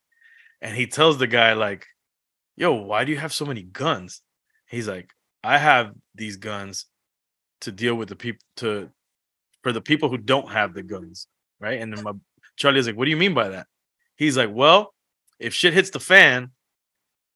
And 0.60 0.74
he 0.74 0.88
tells 0.88 1.18
the 1.18 1.28
guy 1.28 1.52
like 1.52 1.86
yo 2.58 2.72
why 2.72 3.04
do 3.04 3.12
you 3.12 3.18
have 3.18 3.32
so 3.32 3.44
many 3.44 3.62
guns 3.62 4.20
he's 4.66 4.88
like 4.88 5.12
i 5.44 5.56
have 5.56 5.92
these 6.14 6.36
guns 6.36 6.86
to 7.60 7.72
deal 7.72 7.94
with 7.94 8.08
the 8.08 8.16
people 8.16 8.44
to 8.56 8.88
for 9.62 9.72
the 9.72 9.80
people 9.80 10.08
who 10.08 10.18
don't 10.18 10.50
have 10.50 10.74
the 10.74 10.82
guns 10.82 11.26
right 11.60 11.80
and 11.80 11.92
then 11.92 12.02
my 12.02 12.12
charlie's 12.56 12.86
like 12.86 12.96
what 12.96 13.04
do 13.04 13.10
you 13.10 13.16
mean 13.16 13.34
by 13.34 13.48
that 13.48 13.66
he's 14.16 14.36
like 14.36 14.50
well 14.52 14.92
if 15.38 15.54
shit 15.54 15.72
hits 15.72 15.90
the 15.90 16.00
fan 16.00 16.50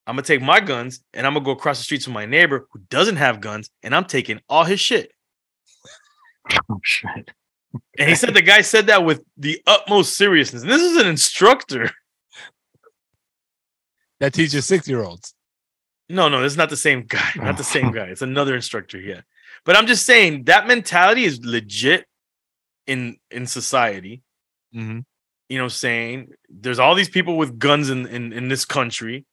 i'm 0.07 0.17
gonna 0.17 0.23
take 0.23 0.43
my 0.43 0.61
guns 0.61 1.03
and 1.15 1.27
i'm 1.27 1.35
gonna 1.35 1.45
go 1.45 1.53
across 1.53 1.79
the 1.79 1.85
street 1.85 2.03
to 2.03 2.11
my 2.11 2.27
neighbor 2.27 2.67
who 2.73 2.81
doesn't 2.91 3.17
have 3.17 3.41
guns 3.41 3.71
and 3.83 3.95
i'm 3.95 4.05
taking 4.05 4.41
all 4.49 4.65
his 4.65 4.81
shit 4.81 5.13
Oh 6.71 6.81
shit. 6.83 7.31
And 7.99 8.09
he 8.09 8.15
said 8.15 8.35
the 8.35 8.43
guy 8.43 8.61
said 8.61 8.89
that 8.89 9.05
with 9.05 9.23
the 9.37 9.63
utmost 9.67 10.17
seriousness. 10.17 10.63
And 10.63 10.71
this 10.71 10.83
is 10.83 10.97
an 10.97 11.07
instructor. 11.07 11.91
That 14.23 14.33
teaches 14.33 14.67
six 14.67 14.87
year 14.87 15.03
olds. 15.03 15.35
No, 16.09 16.29
no, 16.29 16.41
this 16.43 16.53
is 16.53 16.57
not 16.57 16.71
the 16.71 16.77
same 16.77 17.07
guy. 17.09 17.33
Not 17.37 17.57
the 17.57 17.65
same 17.65 17.91
guy. 17.91 18.05
It's 18.05 18.23
another 18.23 18.55
instructor. 18.55 19.01
Yeah. 19.01 19.23
But 19.65 19.77
I'm 19.77 19.89
just 19.89 20.07
saying 20.07 20.45
that 20.45 20.69
mentality 20.69 21.25
is 21.25 21.45
legit 21.45 22.07
in 22.87 23.17
in 23.33 23.49
society. 23.49 24.23
Mm-hmm. 24.77 25.01
You 25.49 25.59
know, 25.59 25.67
saying 25.67 26.29
there's 26.49 26.79
all 26.79 26.95
these 26.95 27.09
people 27.09 27.37
with 27.37 27.59
guns 27.59 27.91
in, 27.91 28.07
in 28.07 28.33
in 28.33 28.47
this 28.47 28.65
country. 28.65 29.27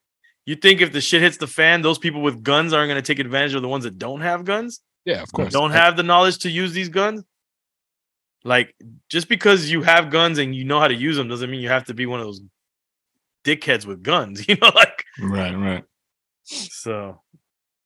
You 0.47 0.55
think 0.55 0.81
if 0.81 0.91
the 0.91 1.01
shit 1.01 1.21
hits 1.21 1.37
the 1.37 1.45
fan, 1.45 1.83
those 1.83 1.99
people 1.99 2.23
with 2.23 2.41
guns 2.41 2.73
aren't 2.73 2.89
going 2.89 2.99
to 3.01 3.05
take 3.05 3.19
advantage 3.19 3.53
of 3.53 3.61
the 3.61 3.67
ones 3.67 3.83
that 3.83 3.99
don't 3.99 4.21
have 4.21 4.43
guns, 4.43 4.81
Yeah, 5.05 5.21
of 5.21 5.31
course. 5.31 5.53
don't 5.53 5.69
have 5.69 5.97
the 5.97 6.01
knowledge 6.01 6.39
to 6.39 6.49
use 6.49 6.73
these 6.73 6.89
guns? 6.89 7.23
Like, 8.43 8.73
just 9.09 9.29
because 9.29 9.69
you 9.69 9.83
have 9.83 10.09
guns 10.09 10.39
and 10.39 10.55
you 10.55 10.63
know 10.63 10.79
how 10.79 10.87
to 10.87 10.95
use 10.95 11.17
them 11.17 11.27
doesn't 11.27 11.51
mean 11.51 11.61
you 11.61 11.69
have 11.69 11.85
to 11.85 11.93
be 11.93 12.07
one 12.07 12.19
of 12.19 12.25
those 12.25 12.41
dickheads 13.43 13.85
with 13.85 14.03
guns. 14.03 14.45
You 14.47 14.55
know, 14.61 14.71
like 14.75 15.03
Right, 15.21 15.55
right. 15.55 15.83
so. 16.43 17.21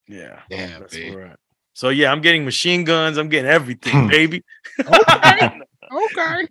Yeah, 0.07 0.41
Yeah, 0.49 0.79
that's 0.79 0.95
babe. 0.95 1.13
where 1.15 1.23
we're 1.25 1.31
at. 1.31 1.39
So 1.73 1.89
yeah, 1.89 2.11
I'm 2.11 2.21
getting 2.21 2.45
machine 2.45 2.83
guns. 2.83 3.17
I'm 3.17 3.29
getting 3.29 3.49
everything, 3.49 4.01
hmm. 4.03 4.07
baby. 4.07 4.43
okay. 4.79 5.49
okay. 5.91 6.47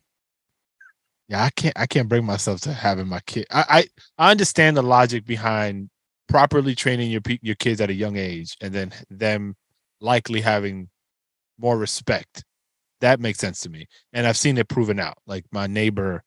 Yeah, 1.29 1.45
I 1.45 1.51
can't. 1.51 1.79
I 1.79 1.87
can't 1.87 2.09
bring 2.09 2.25
myself 2.25 2.61
to 2.62 2.73
having 2.73 3.07
my 3.09 3.21
kid. 3.27 3.47
I, 3.51 3.65
I 4.19 4.27
I 4.27 4.31
understand 4.33 4.77
the 4.77 4.83
logic 4.83 5.25
behind 5.25 5.88
properly 6.29 6.75
training 6.75 7.11
your 7.11 7.23
your 7.41 7.55
kids 7.55 7.81
at 7.81 7.88
a 7.91 7.95
young 7.95 8.17
age, 8.17 8.57
and 8.61 8.75
then 8.75 8.93
them 9.09 9.55
likely 10.01 10.41
having 10.41 10.88
more 11.59 11.79
respect. 11.79 12.45
That 13.01 13.21
makes 13.21 13.38
sense 13.38 13.61
to 13.61 13.71
me, 13.71 13.87
and 14.12 14.27
I've 14.27 14.37
seen 14.37 14.59
it 14.59 14.69
proven 14.69 14.99
out. 14.99 15.19
Like 15.27 15.45
my 15.53 15.67
neighbor, 15.69 16.23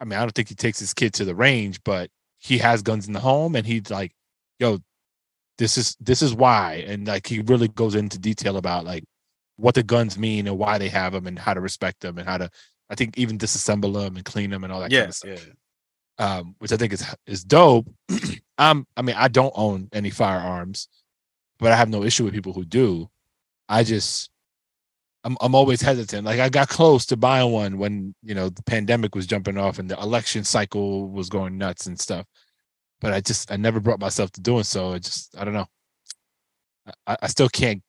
I 0.00 0.04
mean, 0.04 0.18
I 0.18 0.22
don't 0.22 0.34
think 0.34 0.48
he 0.48 0.54
takes 0.54 0.78
his 0.78 0.94
kid 0.94 1.14
to 1.14 1.24
the 1.24 1.34
range, 1.34 1.80
but 1.84 2.10
he 2.38 2.58
has 2.58 2.82
guns 2.82 3.06
in 3.06 3.12
the 3.12 3.20
home, 3.20 3.56
and 3.56 3.66
he's 3.66 3.90
like, 3.90 4.12
"Yo, 4.58 4.78
this 5.58 5.78
is 5.78 5.96
this 6.00 6.22
is 6.22 6.34
why," 6.34 6.84
and 6.86 7.06
like 7.06 7.26
he 7.26 7.40
really 7.40 7.68
goes 7.68 7.94
into 7.94 8.18
detail 8.18 8.56
about 8.56 8.84
like 8.84 9.04
what 9.56 9.74
the 9.74 9.82
guns 9.82 10.18
mean 10.18 10.46
and 10.46 10.58
why 10.58 10.78
they 10.78 10.88
have 10.88 11.12
them 11.12 11.26
and 11.26 11.38
how 11.38 11.54
to 11.54 11.60
respect 11.60 12.00
them 12.00 12.18
and 12.18 12.28
how 12.28 12.36
to 12.36 12.50
I 12.90 12.94
think 12.94 13.16
even 13.18 13.38
disassemble 13.38 13.94
them 13.94 14.16
and 14.16 14.24
clean 14.24 14.50
them 14.50 14.64
and 14.64 14.72
all 14.72 14.80
that 14.80 14.90
kind 14.90 15.08
of 15.08 15.14
stuff. 15.14 15.46
yeah. 15.46 15.52
Um, 16.16 16.54
which 16.58 16.72
I 16.72 16.76
think 16.76 16.92
is 16.92 17.04
is 17.26 17.44
dope. 17.44 17.88
I'm 18.58 18.86
I 18.96 19.02
mean 19.02 19.16
I 19.16 19.28
don't 19.28 19.52
own 19.56 19.88
any 19.92 20.10
firearms, 20.10 20.88
but 21.58 21.72
I 21.72 21.76
have 21.76 21.88
no 21.88 22.04
issue 22.04 22.24
with 22.24 22.34
people 22.34 22.52
who 22.52 22.64
do. 22.64 23.10
I 23.68 23.84
just 23.84 24.30
I'm 25.24 25.38
I'm 25.40 25.54
always 25.54 25.80
hesitant. 25.80 26.26
Like 26.26 26.38
I 26.38 26.50
got 26.50 26.68
close 26.68 27.06
to 27.06 27.16
buying 27.16 27.50
one 27.50 27.78
when 27.78 28.14
you 28.22 28.34
know 28.34 28.50
the 28.50 28.62
pandemic 28.62 29.14
was 29.14 29.26
jumping 29.26 29.56
off 29.56 29.78
and 29.78 29.90
the 29.90 29.98
election 29.98 30.44
cycle 30.44 31.08
was 31.08 31.30
going 31.30 31.56
nuts 31.56 31.86
and 31.86 31.98
stuff. 31.98 32.26
But 33.00 33.14
I 33.14 33.20
just 33.20 33.50
I 33.50 33.56
never 33.56 33.80
brought 33.80 34.00
myself 34.00 34.30
to 34.32 34.40
doing 34.40 34.64
so. 34.64 34.92
I 34.92 34.98
just 34.98 35.36
I 35.38 35.44
don't 35.44 35.54
know. 35.54 35.66
I, 37.06 37.16
I 37.22 37.26
still 37.28 37.48
can't 37.48 37.82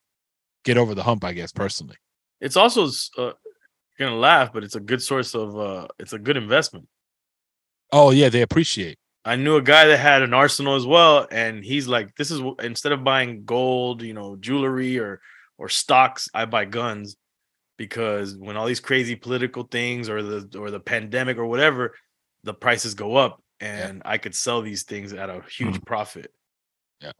get 0.64 0.78
over 0.78 0.94
the 0.94 1.02
hump. 1.02 1.24
I 1.24 1.34
guess 1.34 1.52
personally. 1.52 1.96
It's 2.40 2.56
also 2.56 2.86
uh, 3.18 3.32
you're 3.98 4.08
gonna 4.08 4.16
laugh, 4.16 4.52
but 4.52 4.64
it's 4.64 4.76
a 4.76 4.80
good 4.80 5.02
source 5.02 5.34
of 5.34 5.58
uh, 5.58 5.88
it's 5.98 6.14
a 6.14 6.18
good 6.18 6.38
investment. 6.38 6.88
Oh 7.92 8.12
yeah, 8.12 8.30
they 8.30 8.42
appreciate. 8.42 8.98
I 9.26 9.36
knew 9.36 9.56
a 9.56 9.62
guy 9.62 9.86
that 9.86 9.98
had 9.98 10.22
an 10.22 10.32
arsenal 10.32 10.76
as 10.76 10.86
well, 10.86 11.26
and 11.30 11.62
he's 11.62 11.86
like, 11.86 12.14
"This 12.16 12.30
is 12.30 12.40
instead 12.62 12.92
of 12.92 13.04
buying 13.04 13.44
gold, 13.44 14.00
you 14.00 14.14
know, 14.14 14.36
jewelry 14.36 14.98
or 14.98 15.20
or 15.58 15.68
stocks, 15.68 16.28
I 16.32 16.46
buy 16.46 16.64
guns 16.64 17.16
because 17.76 18.36
when 18.36 18.56
all 18.56 18.66
these 18.66 18.80
crazy 18.80 19.16
political 19.16 19.64
things 19.64 20.08
or 20.08 20.22
the 20.22 20.58
or 20.58 20.70
the 20.70 20.80
pandemic 20.80 21.36
or 21.38 21.46
whatever, 21.46 21.94
the 22.44 22.54
prices 22.54 22.94
go 22.94 23.16
up, 23.16 23.42
and 23.60 24.02
I 24.04 24.18
could 24.18 24.34
sell 24.34 24.62
these 24.62 24.84
things 24.84 25.12
at 25.12 25.28
a 25.30 25.42
huge 25.50 25.82
profit. 25.82 26.32
Yeah. 27.00 27.12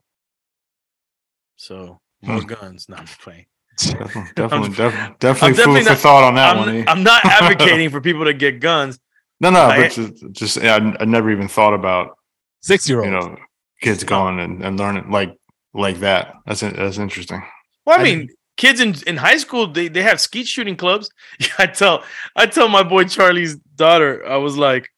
So 1.55 1.99
more 2.21 2.41
guns. 2.41 2.87
No, 2.89 2.97
I'm 2.97 3.05
playing. 3.21 3.45
Definitely, 3.79 4.31
definitely, 4.35 4.69
definitely, 4.69 5.15
definitely 5.19 5.53
food 5.63 5.85
for 5.87 5.95
thought 5.95 6.23
on 6.23 6.33
that 6.35 6.55
I'm, 6.55 6.65
one. 6.65 6.75
eh? 6.77 6.83
I'm 6.87 7.03
not 7.03 7.23
advocating 7.25 7.89
for 7.91 8.01
people 8.01 8.25
to 8.25 8.33
get 8.33 8.59
guns. 8.59 8.99
no, 9.39 9.51
no, 9.51 9.59
I- 9.61 9.81
but 9.83 9.91
just, 9.91 10.31
just 10.31 10.57
yeah, 10.57 10.75
I, 10.99 11.03
I 11.03 11.05
never 11.05 11.29
even 11.31 11.47
thought 11.47 11.73
about 11.73 12.17
Six 12.61 12.89
year 12.89 12.99
old. 12.99 13.05
you 13.05 13.11
know 13.11 13.37
kids 13.81 14.03
going 14.03 14.39
and, 14.39 14.63
and 14.63 14.79
learning 14.79 15.11
like 15.11 15.37
like 15.75 15.99
that. 15.99 16.33
That's 16.47 16.61
that's 16.61 16.97
interesting. 16.97 17.43
Well, 17.85 17.99
I 17.99 18.03
mean, 18.03 18.29
kids 18.57 18.79
in, 18.81 18.95
in 19.05 19.17
high 19.17 19.37
school 19.37 19.67
they, 19.67 19.87
they 19.87 20.01
have 20.01 20.19
skeet 20.19 20.47
shooting 20.47 20.75
clubs. 20.75 21.09
I 21.57 21.67
tell 21.67 22.03
I 22.35 22.45
tell 22.47 22.67
my 22.67 22.83
boy 22.83 23.05
Charlie's 23.05 23.55
daughter, 23.55 24.25
I 24.27 24.37
was 24.37 24.57
like, 24.57 24.89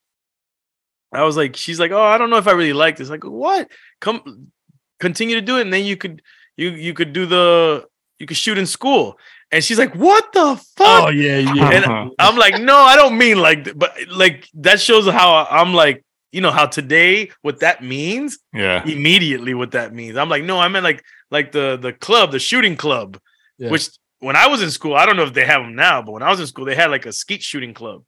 I 1.14 1.24
was 1.24 1.38
like, 1.38 1.56
she's 1.56 1.80
like, 1.80 1.92
oh, 1.92 2.02
I 2.02 2.18
don't 2.18 2.30
know 2.30 2.38
if 2.38 2.48
I 2.48 2.52
really 2.52 2.74
like 2.74 2.98
this. 2.98 3.10
Like, 3.10 3.24
what? 3.24 3.68
Come, 4.00 4.52
continue 5.00 5.36
to 5.36 5.42
do 5.42 5.58
it, 5.58 5.62
and 5.62 5.74
then 5.74 5.86
you 5.86 5.98
could 5.98 6.22
you 6.58 6.70
you 6.70 6.94
could 6.94 7.14
do 7.14 7.26
the 7.26 7.86
you 8.20 8.26
could 8.26 8.38
shoot 8.38 8.58
in 8.58 8.66
school. 8.66 9.18
And 9.52 9.64
she's 9.64 9.80
like, 9.80 9.96
what 9.96 10.32
the 10.34 10.56
fuck? 10.76 11.06
Oh 11.06 11.10
yeah, 11.10 11.38
yeah. 11.38 11.72
And 11.72 11.86
uh-huh. 11.86 12.10
I'm 12.20 12.38
like, 12.38 12.62
no, 12.62 12.76
I 12.76 12.96
don't 12.96 13.18
mean 13.18 13.40
like, 13.40 13.64
th- 13.64 13.78
but 13.78 13.98
like 14.08 14.48
that 14.56 14.80
shows 14.80 15.08
how 15.08 15.48
I'm 15.50 15.74
like, 15.74 16.06
you 16.32 16.42
know, 16.42 16.52
how 16.52 16.68
today 16.68 17.32
what 17.42 17.62
that 17.62 17.84
means 17.84 18.38
Yeah, 18.54 18.86
immediately 18.86 19.56
what 19.56 19.72
that 19.72 19.94
means. 19.94 20.18
I'm 20.18 20.30
like, 20.30 20.44
no, 20.44 20.60
I 20.60 20.68
meant 20.68 20.84
like 20.84 21.04
like 21.32 21.52
the 21.52 21.78
the 21.82 21.94
club, 21.94 22.32
the 22.32 22.40
shooting 22.40 22.76
club, 22.76 23.20
Yeah. 23.60 23.70
which 23.70 23.90
when 24.20 24.36
I 24.36 24.48
was 24.48 24.62
in 24.62 24.72
school, 24.72 24.96
I 24.96 25.06
don't 25.06 25.16
know 25.18 25.24
if 25.24 25.34
they 25.34 25.46
have 25.46 25.62
them 25.62 25.76
now, 25.76 26.02
but 26.02 26.12
when 26.14 26.24
I 26.24 26.30
was 26.30 26.40
in 26.40 26.48
school, 26.48 26.66
they 26.66 26.76
had 26.76 26.92
like 26.92 27.06
a 27.06 27.14
skeet 27.14 27.44
shooting 27.44 27.74
club. 27.74 28.04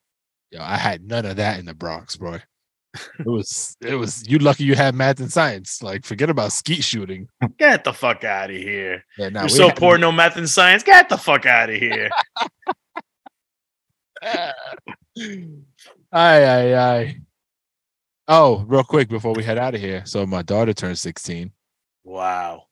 Yo, 0.49 0.61
I 0.61 0.77
had 0.77 1.05
none 1.07 1.25
of 1.25 1.37
that 1.37 1.59
in 1.59 1.65
the 1.65 1.73
Bronx, 1.73 2.17
bro. 2.17 2.39
It 3.19 3.25
was 3.25 3.77
it 3.79 3.95
was 3.95 4.27
you 4.29 4.37
lucky 4.39 4.65
you 4.65 4.75
had 4.75 4.95
math 4.95 5.21
and 5.21 5.31
science. 5.31 5.81
Like 5.81 6.03
forget 6.03 6.29
about 6.29 6.51
skeet 6.51 6.83
shooting. 6.83 7.29
Get 7.57 7.85
the 7.85 7.93
fuck 7.93 8.25
out 8.25 8.49
of 8.49 8.57
here! 8.57 9.05
Yeah, 9.17 9.29
nah, 9.29 9.41
You're 9.41 9.49
so 9.49 9.71
poor, 9.71 9.97
no 9.97 10.11
math 10.11 10.35
and 10.35 10.49
science. 10.49 10.83
Get 10.83 11.07
the 11.07 11.17
fuck 11.17 11.45
out 11.45 11.69
of 11.69 11.75
here! 11.77 12.09
Aye, 16.13 16.45
aye, 16.45 16.75
aye. 16.75 17.17
Oh, 18.27 18.63
real 18.67 18.83
quick 18.83 19.09
before 19.09 19.33
we 19.33 19.43
head 19.43 19.57
out 19.57 19.75
of 19.75 19.81
here. 19.81 20.03
So 20.05 20.25
my 20.25 20.41
daughter 20.41 20.73
turned 20.73 20.99
16. 20.99 21.51
wow. 22.03 22.63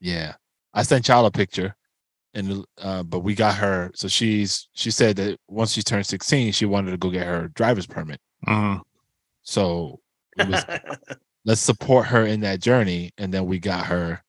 Yeah. 0.00 0.34
I 0.74 0.82
sent 0.82 1.06
y'all 1.08 1.26
a 1.26 1.30
picture 1.30 1.76
and 2.34 2.64
uh 2.78 3.02
but 3.02 3.20
we 3.20 3.34
got 3.34 3.54
her 3.54 3.90
so 3.94 4.08
she's 4.08 4.68
she 4.72 4.90
said 4.90 5.16
that 5.16 5.38
once 5.48 5.72
she 5.72 5.82
turned 5.82 6.06
16 6.06 6.52
she 6.52 6.64
wanted 6.66 6.90
to 6.90 6.96
go 6.96 7.10
get 7.10 7.26
her 7.26 7.48
driver's 7.48 7.86
permit. 7.86 8.20
Mhm. 8.46 8.80
So 9.42 10.00
it 10.38 10.48
was 10.48 10.64
let's 11.44 11.60
support 11.60 12.06
her 12.06 12.24
in 12.26 12.40
that 12.40 12.60
journey 12.60 13.10
and 13.18 13.32
then 13.32 13.46
we 13.46 13.58
got 13.58 13.86
her 13.86 14.22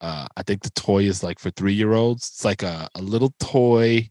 uh 0.00 0.26
i 0.36 0.42
think 0.42 0.62
the 0.62 0.70
toy 0.70 1.02
is 1.02 1.22
like 1.22 1.38
for 1.38 1.50
three 1.50 1.72
year 1.72 1.92
olds 1.92 2.28
it's 2.28 2.44
like 2.44 2.62
a, 2.62 2.88
a 2.94 3.02
little 3.02 3.32
toy 3.40 4.08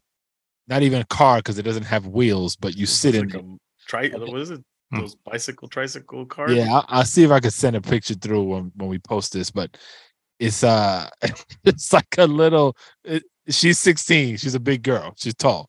not 0.68 0.82
even 0.82 1.00
a 1.00 1.06
car 1.06 1.38
because 1.38 1.58
it 1.58 1.62
doesn't 1.62 1.84
have 1.84 2.06
wheels 2.06 2.56
but 2.56 2.76
you 2.76 2.86
sit 2.86 3.14
in 3.14 3.28
like 3.28 3.42
a 3.42 3.56
tri- 3.86 4.08
what 4.10 4.38
is 4.40 4.50
it? 4.50 4.62
Hmm. 4.92 5.00
Those 5.00 5.16
bicycle 5.16 5.68
tricycle 5.68 6.24
cars? 6.26 6.52
yeah 6.54 6.72
I'll, 6.72 6.84
I'll 6.88 7.04
see 7.04 7.24
if 7.24 7.30
i 7.30 7.40
can 7.40 7.50
send 7.50 7.76
a 7.76 7.80
picture 7.80 8.14
through 8.14 8.44
when, 8.44 8.72
when 8.76 8.88
we 8.88 8.98
post 8.98 9.32
this 9.32 9.50
but 9.50 9.76
it's 10.38 10.62
uh 10.64 11.08
it's 11.64 11.92
like 11.92 12.14
a 12.18 12.26
little 12.26 12.76
it, 13.04 13.22
she's 13.48 13.78
16 13.78 14.36
she's 14.36 14.54
a 14.54 14.60
big 14.60 14.82
girl 14.82 15.14
she's 15.16 15.34
tall 15.34 15.68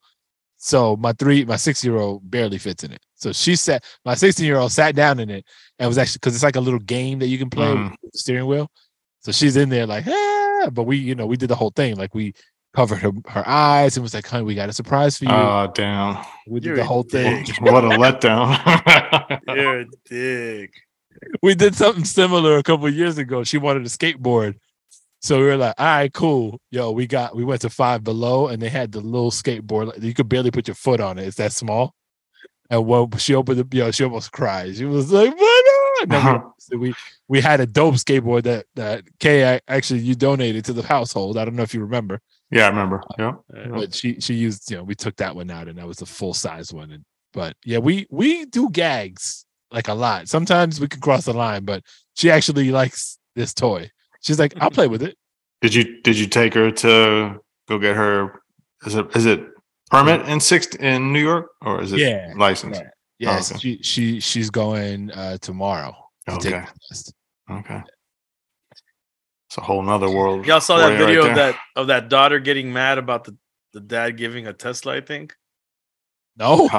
so 0.58 0.96
my 0.98 1.14
three 1.14 1.46
my 1.46 1.56
six 1.56 1.84
year 1.84 1.96
old 1.98 2.30
barely 2.30 2.58
fits 2.58 2.84
in 2.84 2.92
it 2.92 3.02
so 3.16 3.32
she 3.32 3.56
sat 3.56 3.84
my 4.06 4.14
16 4.14 4.46
year 4.46 4.58
old 4.58 4.72
sat 4.72 4.96
down 4.96 5.20
in 5.20 5.30
it 5.30 5.46
and 5.80 5.88
was 5.88 5.98
actually 5.98 6.20
because 6.20 6.36
it's 6.36 6.44
like 6.44 6.56
a 6.58 6.62
little 6.62 6.80
game 6.80 7.20
that 7.20 7.28
you 7.28 7.38
can 7.38 7.50
play 7.50 7.68
Mhm. 7.68 7.92
with 8.02 8.12
the 8.14 8.18
steering 8.20 8.46
wheel 8.48 8.70
so 9.22 9.32
she's 9.32 9.56
in 9.58 9.70
there 9.70 9.86
like 9.86 10.06
ah, 10.08 10.70
but 10.72 10.84
we 10.84 10.98
you 10.98 11.16
know 11.16 11.26
we 11.26 11.38
did 11.38 11.50
the 11.50 11.56
whole 11.56 11.72
thing 11.76 11.96
like 11.96 12.14
we 12.14 12.34
covered 12.76 12.98
her, 12.98 13.12
her 13.30 13.44
eyes 13.48 13.98
and 13.98 14.04
was 14.04 14.14
like 14.14 14.28
honey 14.28 14.44
we 14.44 14.54
got 14.54 14.70
a 14.70 14.74
surprise 14.74 15.18
for 15.18 15.26
you 15.26 15.32
Oh 15.32 15.72
damn! 15.74 16.24
we 16.48 16.60
did 16.60 16.68
you're 16.68 16.76
the 16.76 16.84
whole 16.84 17.04
thing 17.04 17.44
what 17.62 17.84
a 17.84 17.88
letdown. 17.90 18.50
You're 19.56 19.80
a 19.82 19.86
dick. 20.06 20.74
We 21.42 21.56
did 21.56 21.76
something 21.76 22.06
similar 22.06 22.58
a 22.58 22.64
couple 22.64 22.88
of 22.88 22.96
years 22.96 23.18
ago. 23.18 23.44
She 23.44 23.58
wanted 23.58 23.86
a 23.86 23.90
skateboard. 23.90 24.56
So 25.22 25.38
we 25.38 25.46
were 25.46 25.58
like, 25.58 25.76
all 25.78 25.86
right, 25.86 26.14
cool. 26.14 26.62
Yo, 26.72 26.92
we 26.92 27.06
got 27.06 27.36
we 27.36 27.44
went 27.44 27.62
to 27.62 27.70
five 27.70 28.04
below 28.04 28.48
and 28.48 28.62
they 28.62 28.70
had 28.70 28.92
the 28.92 29.02
little 29.02 29.32
skateboard. 29.32 30.02
You 30.02 30.14
could 30.14 30.30
barely 30.30 30.52
put 30.52 30.68
your 30.68 30.76
foot 30.76 31.02
on 31.02 31.18
it. 31.20 31.28
It's 31.28 31.38
that 31.38 31.52
small. 31.52 31.94
And 32.70 32.86
when 32.86 33.12
she 33.18 33.36
opened 33.36 33.60
the 33.60 33.78
yo, 33.78 33.92
she 33.92 34.04
almost 34.04 34.32
cried. 34.32 34.76
She 34.76 34.86
was 34.86 35.12
like, 35.12 35.36
what? 35.36 35.66
Then 36.08 36.34
we, 36.34 36.40
so 36.60 36.78
we 36.78 36.94
we 37.28 37.42
had 37.42 37.60
a 37.60 37.66
dope 37.66 37.96
skateboard 37.96 38.44
that 38.44 38.66
that 38.76 39.04
Kay 39.20 39.60
actually 39.68 40.00
you 40.00 40.16
donated 40.16 40.64
to 40.66 40.74
the 40.74 40.84
household. 40.84 41.38
I 41.38 41.44
don't 41.44 41.56
know 41.56 41.64
if 41.64 41.74
you 41.74 41.82
remember, 41.82 42.22
yeah, 42.52 42.66
I 42.66 42.70
remember. 42.70 43.04
Yeah. 43.18 43.34
Uh, 43.56 43.68
but 43.70 43.94
she 43.94 44.20
she 44.20 44.34
used, 44.34 44.72
you 44.72 44.78
know, 44.78 44.84
we 44.84 44.96
took 44.96 45.16
that 45.18 45.36
one 45.36 45.52
out 45.52 45.68
and 45.68 45.78
that 45.78 45.88
was 45.88 45.98
the 45.98 46.06
full 46.06 46.34
size 46.34 46.74
one. 46.74 46.92
And 46.92 47.04
but 47.34 47.56
yeah, 47.64 47.78
we 47.78 48.08
we 48.10 48.46
do 48.46 48.70
gags 48.70 49.46
like 49.72 49.88
a 49.88 49.94
lot. 49.94 50.28
Sometimes 50.28 50.80
we 50.80 50.88
can 50.88 51.02
cross 51.02 51.26
the 51.26 51.34
line, 51.34 51.66
but 51.66 51.84
she 52.16 52.30
actually 52.32 52.72
likes 52.72 53.18
this 53.36 53.54
toy. 53.54 53.90
She's 54.22 54.40
like, 54.40 54.54
I'll 54.62 54.72
play 54.72 54.88
with 54.88 55.02
it. 55.04 55.18
Did 55.62 55.74
you 55.74 56.02
did 56.02 56.18
you 56.18 56.28
take 56.28 56.54
her 56.54 56.72
to 56.72 57.40
go 57.68 57.80
get 57.80 57.96
her? 57.96 58.42
Is 58.86 58.96
it 58.96 59.16
is 59.16 59.26
it 59.26 59.42
Permit 59.92 60.28
in 60.28 60.40
six 60.40 60.68
in 60.76 61.12
New 61.12 61.20
York, 61.22 61.48
or 61.62 61.82
is 61.82 61.94
it 61.94 62.00
Yeah, 62.00 62.34
license? 62.36 62.78
yeah. 62.78 62.90
Yes, 63.18 63.52
okay. 63.52 63.60
she 63.60 63.84
she 63.84 64.20
she's 64.20 64.50
going 64.50 65.12
uh 65.12 65.38
tomorrow. 65.40 65.96
to 66.28 66.38
take 66.38 66.54
Okay. 66.54 66.66
the 66.66 66.80
test. 66.90 67.14
Okay. 67.52 67.82
It's 69.48 69.58
a 69.58 69.62
whole 69.62 69.82
nother 69.82 70.10
world. 70.10 70.46
Y'all 70.46 70.62
saw 70.62 70.78
that 70.78 70.94
you 70.94 71.06
right 71.06 71.08
video 71.08 71.28
of 71.28 71.36
that 71.36 71.56
of 71.76 71.88
that 71.88 72.08
daughter 72.10 72.40
getting 72.40 72.72
mad 72.72 72.98
about 73.00 73.24
the, 73.24 73.36
the 73.74 73.80
dad 73.82 74.16
giving 74.16 74.46
a 74.48 74.54
Tesla, 74.54 74.96
I 74.96 75.02
think. 75.02 75.36
No, 76.38 76.70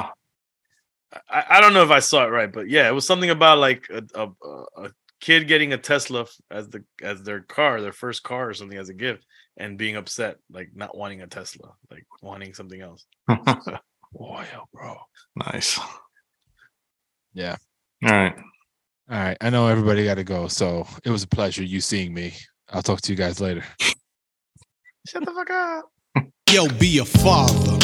I, 1.29 1.43
I 1.49 1.61
don't 1.61 1.73
know 1.73 1.83
if 1.83 1.91
I 1.91 1.99
saw 1.99 2.25
it 2.25 2.29
right, 2.29 2.51
but 2.51 2.69
yeah, 2.69 2.87
it 2.87 2.93
was 2.93 3.05
something 3.05 3.29
about 3.29 3.57
like 3.59 3.87
a, 3.89 4.03
a, 4.15 4.27
a- 4.47 4.85
a 4.85 4.91
kid 5.19 5.47
getting 5.47 5.73
a 5.73 5.77
Tesla 5.77 6.25
as 6.49 6.67
the 6.69 6.83
as 7.01 7.21
their 7.23 7.41
car, 7.41 7.81
their 7.81 7.91
first 7.91 8.23
car 8.23 8.49
or 8.49 8.53
something 8.53 8.77
as 8.77 8.89
a 8.89 8.93
gift, 8.93 9.25
and 9.57 9.77
being 9.77 9.95
upset, 9.95 10.37
like 10.51 10.69
not 10.73 10.97
wanting 10.97 11.21
a 11.21 11.27
Tesla, 11.27 11.73
like 11.89 12.05
wanting 12.21 12.53
something 12.53 12.81
else. 12.81 13.05
boy, 13.27 14.45
oh, 14.55 14.63
bro. 14.73 14.97
nice. 15.35 15.79
Yeah. 17.33 17.55
All 18.03 18.11
right. 18.11 18.35
All 19.09 19.17
right, 19.19 19.37
I 19.41 19.49
know 19.49 19.67
everybody 19.67 20.05
got 20.05 20.15
to 20.15 20.23
go, 20.23 20.47
so 20.47 20.87
it 21.03 21.09
was 21.09 21.23
a 21.23 21.27
pleasure 21.27 21.63
you 21.63 21.81
seeing 21.81 22.13
me. 22.13 22.33
I'll 22.69 22.81
talk 22.81 23.01
to 23.01 23.11
you 23.11 23.17
guys 23.17 23.41
later. 23.41 23.63
Shut 25.07 25.25
the 25.25 25.31
fuck 25.31 25.49
up. 25.49 25.91
Yo, 26.15 26.67
be 26.79 26.97
a 26.97 27.05
father. 27.05 27.77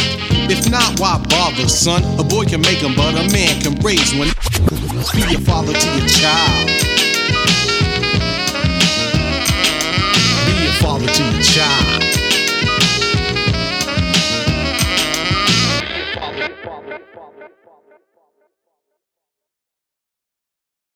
If 0.50 0.70
not, 0.70 1.00
why 1.00 1.24
bother, 1.30 1.68
son? 1.68 2.04
A 2.20 2.24
boy 2.24 2.46
can 2.46 2.62
make 2.62 2.80
him, 2.80 2.96
but 2.96 3.16
a 3.16 3.32
man 3.32 3.62
can 3.62 3.76
raise 3.84 4.13
one. 4.16 4.30
Be 5.16 5.36
a 5.36 5.40
father 5.40 5.74
to 5.74 5.88
your 5.98 6.08
child. 6.08 6.68
Be 10.46 10.68
a 10.68 10.74
father 10.82 11.08
to 11.08 11.24
your 11.24 11.42
child. 11.42 11.97